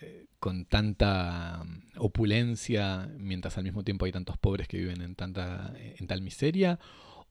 [0.00, 5.14] eh, con tanta mm, opulencia mientras al mismo tiempo hay tantos pobres que viven en,
[5.14, 6.78] tanta, en tal miseria?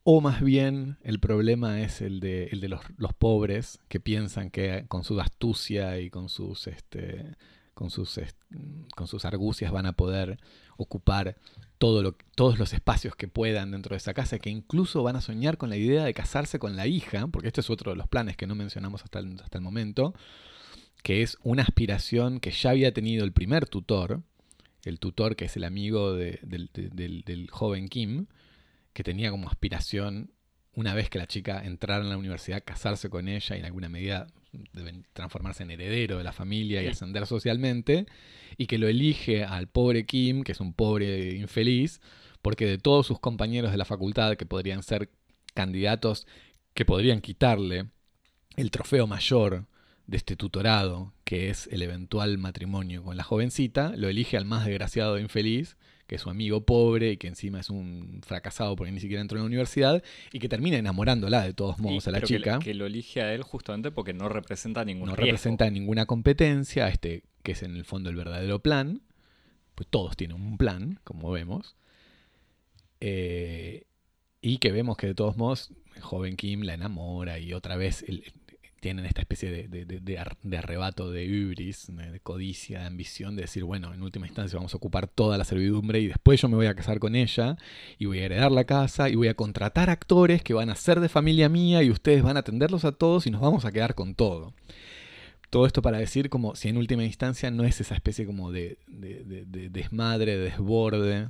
[0.03, 4.51] ¿O más bien el problema es el de, el de los, los, pobres que piensan
[4.51, 7.35] que con su astucia y con sus, este,
[7.73, 8.19] con sus,
[8.95, 10.39] con sus argucias van a poder
[10.77, 11.37] ocupar
[11.77, 15.69] todos los espacios que puedan dentro de esa casa, que incluso van a soñar con
[15.69, 18.47] la idea de casarse con la hija, porque este es otro de los planes que
[18.47, 20.13] no mencionamos hasta el, hasta el momento,
[21.03, 24.23] que es una aspiración que ya había tenido el primer tutor,
[24.83, 26.39] el tutor que es el amigo del,
[26.73, 28.27] del joven Kim,
[28.93, 30.31] que tenía como aspiración,
[30.73, 33.89] una vez que la chica entrara en la universidad, casarse con ella y en alguna
[33.89, 34.27] medida
[34.73, 38.05] deben transformarse en heredero de la familia y ascender socialmente,
[38.57, 42.01] y que lo elige al pobre Kim, que es un pobre infeliz,
[42.41, 45.09] porque de todos sus compañeros de la facultad que podrían ser
[45.53, 46.27] candidatos
[46.73, 47.87] que podrían quitarle
[48.55, 49.65] el trofeo mayor
[50.07, 54.65] de este tutorado, que es el eventual matrimonio con la jovencita, lo elige al más
[54.65, 55.77] desgraciado e infeliz,
[56.07, 59.37] que es su amigo pobre y que encima es un fracasado porque ni siquiera entró
[59.37, 62.59] en la universidad y que termina enamorándola de todos modos a la chica.
[62.59, 67.23] Que, lo elige a él justamente porque no representa ningún No representa ninguna competencia, este
[67.43, 69.01] que es en el fondo el verdadero plan.
[69.75, 71.75] Pues todos tienen un plan, como vemos.
[73.01, 73.85] Eh,
[74.41, 78.03] y que vemos que de todos modos, el joven Kim la enamora y otra vez
[78.07, 78.23] el,
[78.79, 84.03] tienen esta especie de, arrebato de ibris, de codicia, de ambición, de decir, bueno, en
[84.03, 86.99] última instancia vamos a ocupar toda la servidumbre y después yo me voy a casar
[86.99, 87.57] con ella
[87.97, 90.99] y voy a heredar la casa y voy a contratar actores que van a ser
[90.99, 93.95] de familia mía y ustedes van a atenderlos a todos y nos vamos a quedar
[93.95, 94.53] con todo.
[95.49, 98.77] Todo esto para decir como si en última instancia no es esa especie como de,
[98.87, 101.29] desmadre, de desborde,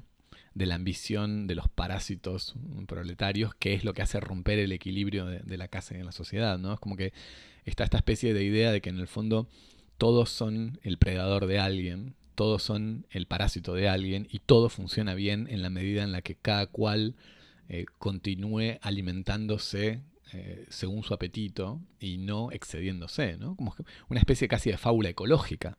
[0.56, 2.56] de la ambición de los parásitos
[2.88, 6.14] proletarios, que es lo que hace romper el equilibrio de, la casa y en la
[6.14, 6.74] sociedad, ¿no?
[6.74, 7.14] Es como que
[7.66, 9.47] está esta especie de idea de que en el fondo
[9.97, 15.14] todos son el predador de alguien, todos son el parásito de alguien y todo funciona
[15.14, 17.16] bien en la medida en la que cada cual
[17.68, 20.01] eh, continúe alimentándose
[20.32, 23.58] eh, según su apetito y no excediéndose, ¿no?
[23.58, 23.76] Como
[24.08, 25.78] una especie casi de fábula ecológica,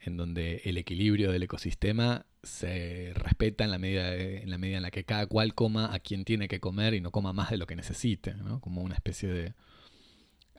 [0.00, 4.82] en donde el equilibrio del ecosistema se respeta en la, medida en la medida en
[4.82, 7.58] la que cada cual coma a quien tiene que comer y no coma más de
[7.58, 8.60] lo que necesite, ¿no?
[8.60, 9.54] Como una especie de...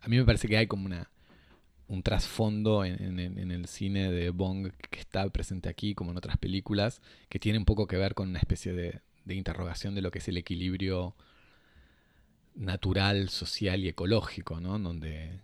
[0.02, 1.10] A mí me parece que hay como una,
[1.88, 7.02] un trasfondo en, el cine de Bong que está presente aquí, como en otras películas,
[7.30, 10.20] que tiene un poco que ver con una especie de, de interrogación de lo que
[10.20, 11.16] es el equilibrio
[12.56, 14.78] natural, social y ecológico, ¿no?
[14.80, 15.40] Donde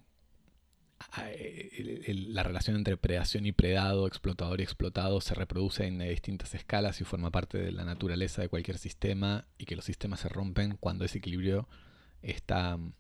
[2.08, 7.04] la relación entre predación y predado, explotador y explotado se reproduce en distintas escalas y
[7.04, 11.06] forma parte de la naturaleza de cualquier sistema y que los sistemas se rompen cuando
[11.06, 11.68] ese equilibrio
[12.22, 12.94] está mm,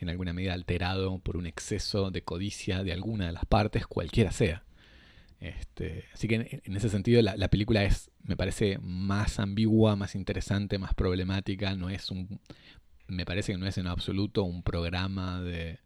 [0.00, 4.32] en alguna medida alterado por un exceso de codicia de alguna de las partes, cualquiera
[4.32, 4.64] sea.
[5.40, 10.14] Este, así que en, ese sentido la, la, película es, me parece, más ambigua, más
[10.14, 11.74] interesante, más problemática.
[11.74, 12.40] No es un,
[13.08, 15.80] me parece que no es en absoluto un programa de,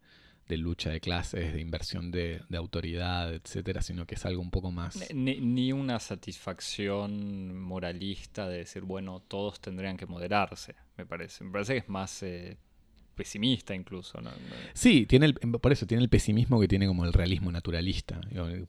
[0.49, 4.49] de lucha de clases, de inversión de, de, autoridad, etcétera, sino que es algo un
[4.49, 4.97] poco más.
[5.13, 11.43] Ni, ni, una satisfacción moralista de decir, bueno, todos tendrían que moderarse, me parece.
[11.43, 12.57] Me parece que es más eh,
[13.19, 14.21] pesimista incluso.
[14.21, 14.31] ¿no?
[14.73, 18.19] Sí, tiene el, por eso tiene el pesimismo que tiene como el realismo naturalista.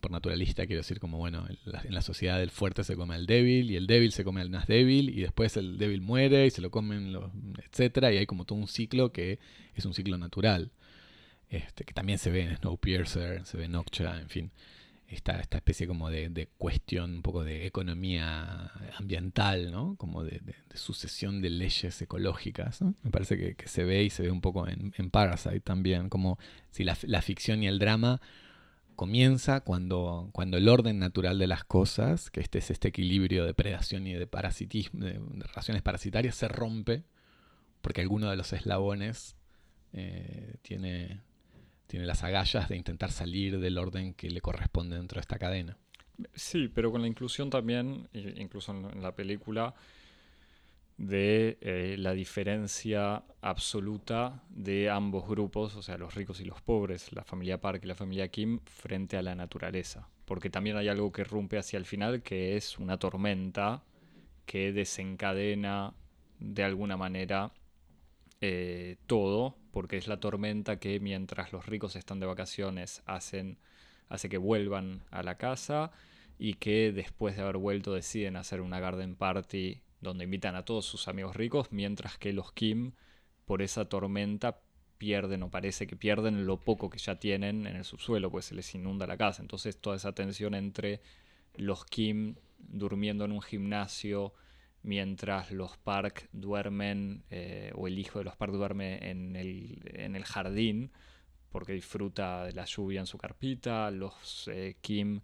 [0.00, 3.70] Por naturalista quiero decir como, bueno, en la, sociedad el fuerte se come al débil
[3.70, 6.60] y el débil se come al más débil y después el débil muere y se
[6.60, 7.30] lo comen los,
[7.64, 9.38] etcétera y hay como todo un ciclo que
[9.74, 10.72] es un ciclo natural.
[11.50, 14.50] Este, que también se ve en Snowpiercer, se ve en Noctua, en fin
[15.10, 19.96] esta, esta especie como de, cuestión un poco de economía ambiental, ¿no?
[19.96, 20.40] Como de,
[20.74, 25.10] sucesión de leyes ecológicas, Me parece que, se ve y se ve un poco en,
[25.10, 26.38] Parasite también, como
[26.70, 28.20] si la, ficción y el drama
[28.94, 33.54] comienza cuando, cuando el orden natural de las cosas, que este es este equilibrio de
[33.54, 37.02] predación y de parasitismo, de, relaciones parasitarias, se rompe
[37.80, 39.36] porque alguno de los eslabones
[39.92, 41.20] eh, tiene
[41.90, 45.76] tiene las agallas de intentar salir del orden que le corresponde dentro de esta cadena.
[46.34, 49.74] Sí, pero con la inclusión también, incluso en la película,
[50.96, 57.12] de eh, la diferencia absoluta de ambos grupos, o sea, los ricos y los pobres,
[57.12, 60.08] la familia Park y la familia Kim, frente a la naturaleza.
[60.26, 63.82] Porque también hay algo que rompe hacia el final, que es una tormenta
[64.46, 65.92] que desencadena
[66.38, 67.50] de alguna manera
[68.40, 73.58] eh, todo, porque es la tormenta que mientras los ricos están de vacaciones hacen,
[74.08, 75.92] hace que vuelvan a la casa
[76.38, 80.86] y que después de haber vuelto deciden hacer una garden party donde invitan a todos
[80.86, 82.92] sus amigos ricos, mientras que los Kim
[83.44, 84.60] por esa tormenta
[84.96, 88.54] pierden o parece que pierden lo poco que ya tienen en el subsuelo, pues se
[88.54, 89.42] les inunda la casa.
[89.42, 91.00] Entonces toda esa tensión entre
[91.56, 94.32] los Kim durmiendo en un gimnasio,
[94.82, 100.16] mientras los Park duermen, eh, o el hijo de los Park duerme en el, en
[100.16, 100.92] el, jardín,
[101.50, 105.20] porque disfruta de la lluvia en su carpita, los eh, Kim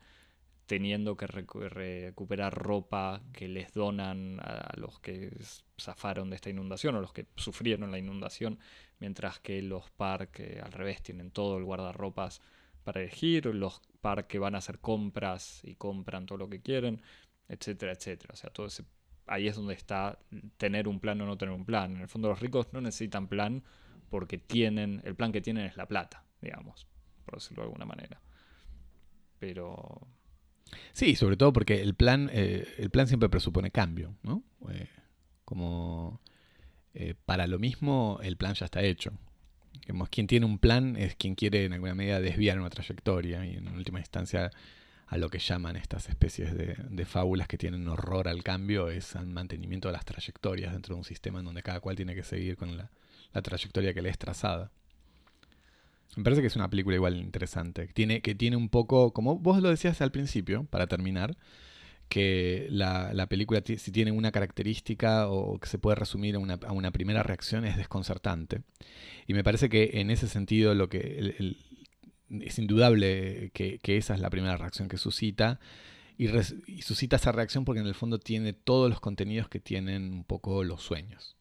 [0.66, 5.32] teniendo que recuperar ropa que les donan a, los que
[5.80, 8.58] zafaron de esta inundación o los que sufrieron la inundación,
[8.98, 12.40] mientras que los Park eh, al revés tienen todo el guardarropas
[12.82, 17.00] para elegir, los Park que van a hacer compras y compran todo lo que quieren,
[17.48, 18.32] etcétera, etcétera.
[18.34, 18.84] O sea, todo ese
[19.26, 20.18] ahí es donde está
[20.56, 21.96] tener un plan o no tener un plan.
[21.96, 23.62] En el fondo los ricos no necesitan plan
[24.08, 26.86] porque tienen, el plan que tienen es la plata, digamos,
[27.24, 28.20] por decirlo de alguna manera.
[29.38, 30.06] Pero...
[30.92, 34.42] Sí, sobre todo porque el plan, eh, el plan siempre presupone cambio, ¿no?
[34.70, 34.88] Eh,
[35.44, 36.20] como
[36.94, 39.12] eh, para lo mismo el plan ya está hecho.
[40.10, 43.68] Quien tiene un plan es quien quiere en alguna medida desviar una trayectoria y en
[43.68, 44.50] última instancia
[45.06, 49.26] a lo que llaman estas especies de, fábulas que tienen horror al cambio, es al
[49.26, 52.56] mantenimiento de las trayectorias dentro de un sistema en donde cada cual tiene que seguir
[52.56, 52.90] con la,
[53.42, 54.70] trayectoria que le es trazada.
[56.16, 59.38] Me parece que es una película igual interesante, que tiene, que tiene un poco, como
[59.38, 61.36] vos lo decías al principio, para terminar,
[62.08, 67.22] que la, película si tiene una característica o que se puede resumir a una, primera
[67.22, 68.62] reacción es desconcertante.
[69.26, 71.56] Y me parece que en ese sentido lo que el,
[72.30, 75.60] es indudable que, esa es la primera reacción que suscita.
[76.18, 76.28] Y,
[76.82, 80.64] suscita esa reacción porque en el fondo tiene todos los contenidos que tienen un poco
[80.64, 81.36] los sueños.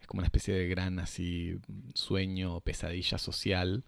[0.00, 1.58] Es como una especie de gran así
[1.94, 3.84] sueño, pesadilla social,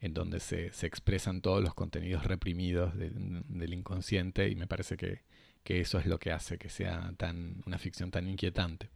[0.00, 5.22] en donde se, expresan todos los contenidos reprimidos del inconsciente y me parece que,
[5.62, 8.90] que, eso es lo que hace que sea tan una ficción tan inquietante.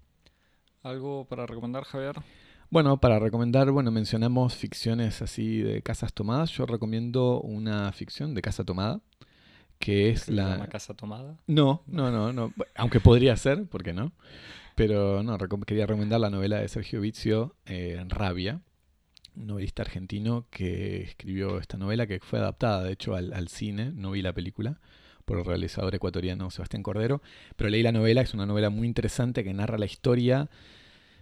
[0.83, 2.17] ¿Algo para recomendar, Javier?
[2.71, 6.51] Bueno, para recomendar, bueno, mencionamos ficciones así de casas tomadas.
[6.51, 9.01] Yo recomiendo una ficción de casa tomada,
[9.79, 10.57] que es la...
[10.57, 11.39] ¿Una casa tomada?
[11.47, 12.53] No, no, no, no.
[12.77, 14.13] Aunque podría ser, ¿por qué no?
[14.75, 18.61] Pero no, quería recomendar la novela de Sergio Vizio, eh, Rabia,
[19.35, 23.93] un novelista argentino que escribió esta novela que fue adaptada, de hecho, al, al cine.
[23.95, 24.79] No vi la película
[25.25, 27.23] por el realizador ecuatoriano Sebastián Cordero,
[27.57, 30.51] pero leí la novela, es una novela muy interesante que narra la historia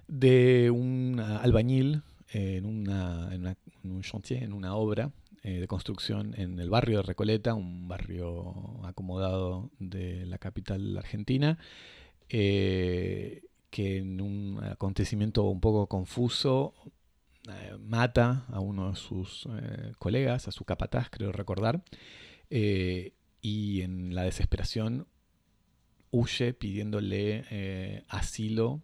[0.09, 2.03] de un albañil
[2.33, 7.03] en, una, en, un chantier, en una obra eh, de construcción en el barrio de
[7.03, 11.59] Recoleta, un barrio acomodado de la capital argentina,
[12.29, 16.75] eh, que en un acontecimiento un poco confuso
[17.49, 19.49] eh, mata a uno de sus
[19.99, 21.83] colegas, a su capataz, creo recordar,
[22.49, 25.07] y en la desesperación
[26.11, 28.81] huye pidiéndole asilo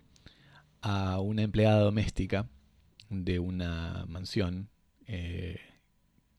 [0.82, 2.48] a una empleada doméstica
[3.08, 4.68] de una mansión
[5.06, 5.58] eh,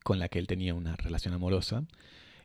[0.04, 1.86] con la que él tenía una relación amorosa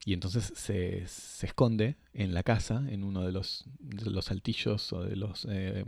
[0.04, 4.92] y entonces se, se, esconde en la casa, en uno de los, de los altillos
[4.92, 5.84] o de, los, eh,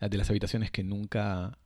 [0.00, 1.56] de las habitaciones que nunca,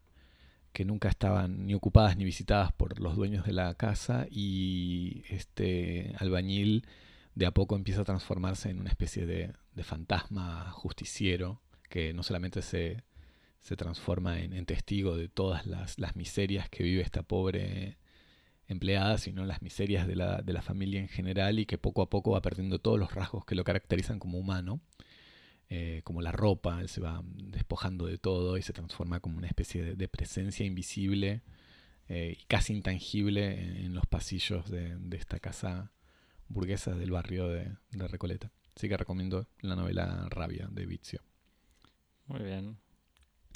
[0.72, 6.14] que nunca estaban ni ocupadas ni visitadas por los dueños de la casa y este
[6.18, 6.86] albañil
[7.34, 12.22] de a poco empieza a transformarse en una especie de, de fantasma justiciero que no
[12.22, 13.02] solamente se,
[13.64, 17.96] se transforma en, en, testigo de todas las, las miserias que vive esta pobre
[18.68, 22.32] empleada, sino las miserias de la, de familia en general y que poco a poco
[22.32, 24.80] va perdiendo todos los rasgos que lo caracterizan como humano,
[25.70, 29.46] eh, como la ropa, él se va despojando de todo y se transforma como una
[29.46, 31.42] especie de, presencia invisible
[32.08, 35.90] eh, y casi intangible en, en los pasillos de, de, esta casa
[36.48, 38.52] burguesa del barrio de, de, Recoleta.
[38.76, 41.22] Así que recomiendo la novela Rabia de Vizio.
[42.26, 42.83] Muy bien.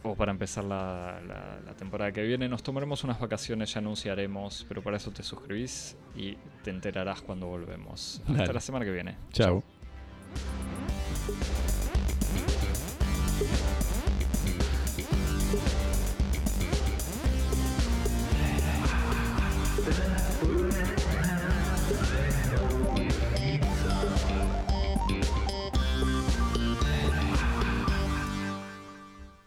[0.04, 2.48] O para empezar la, la, la, temporada que viene.
[2.48, 7.46] Nos tomaremos unas vacaciones, ya anunciaremos, pero para eso te suscribís y te enterarás cuando
[7.46, 8.20] volvemos.
[8.28, 9.16] Hasta la semana que viene.
[9.32, 9.62] Chao.
[9.62, 9.71] Chau.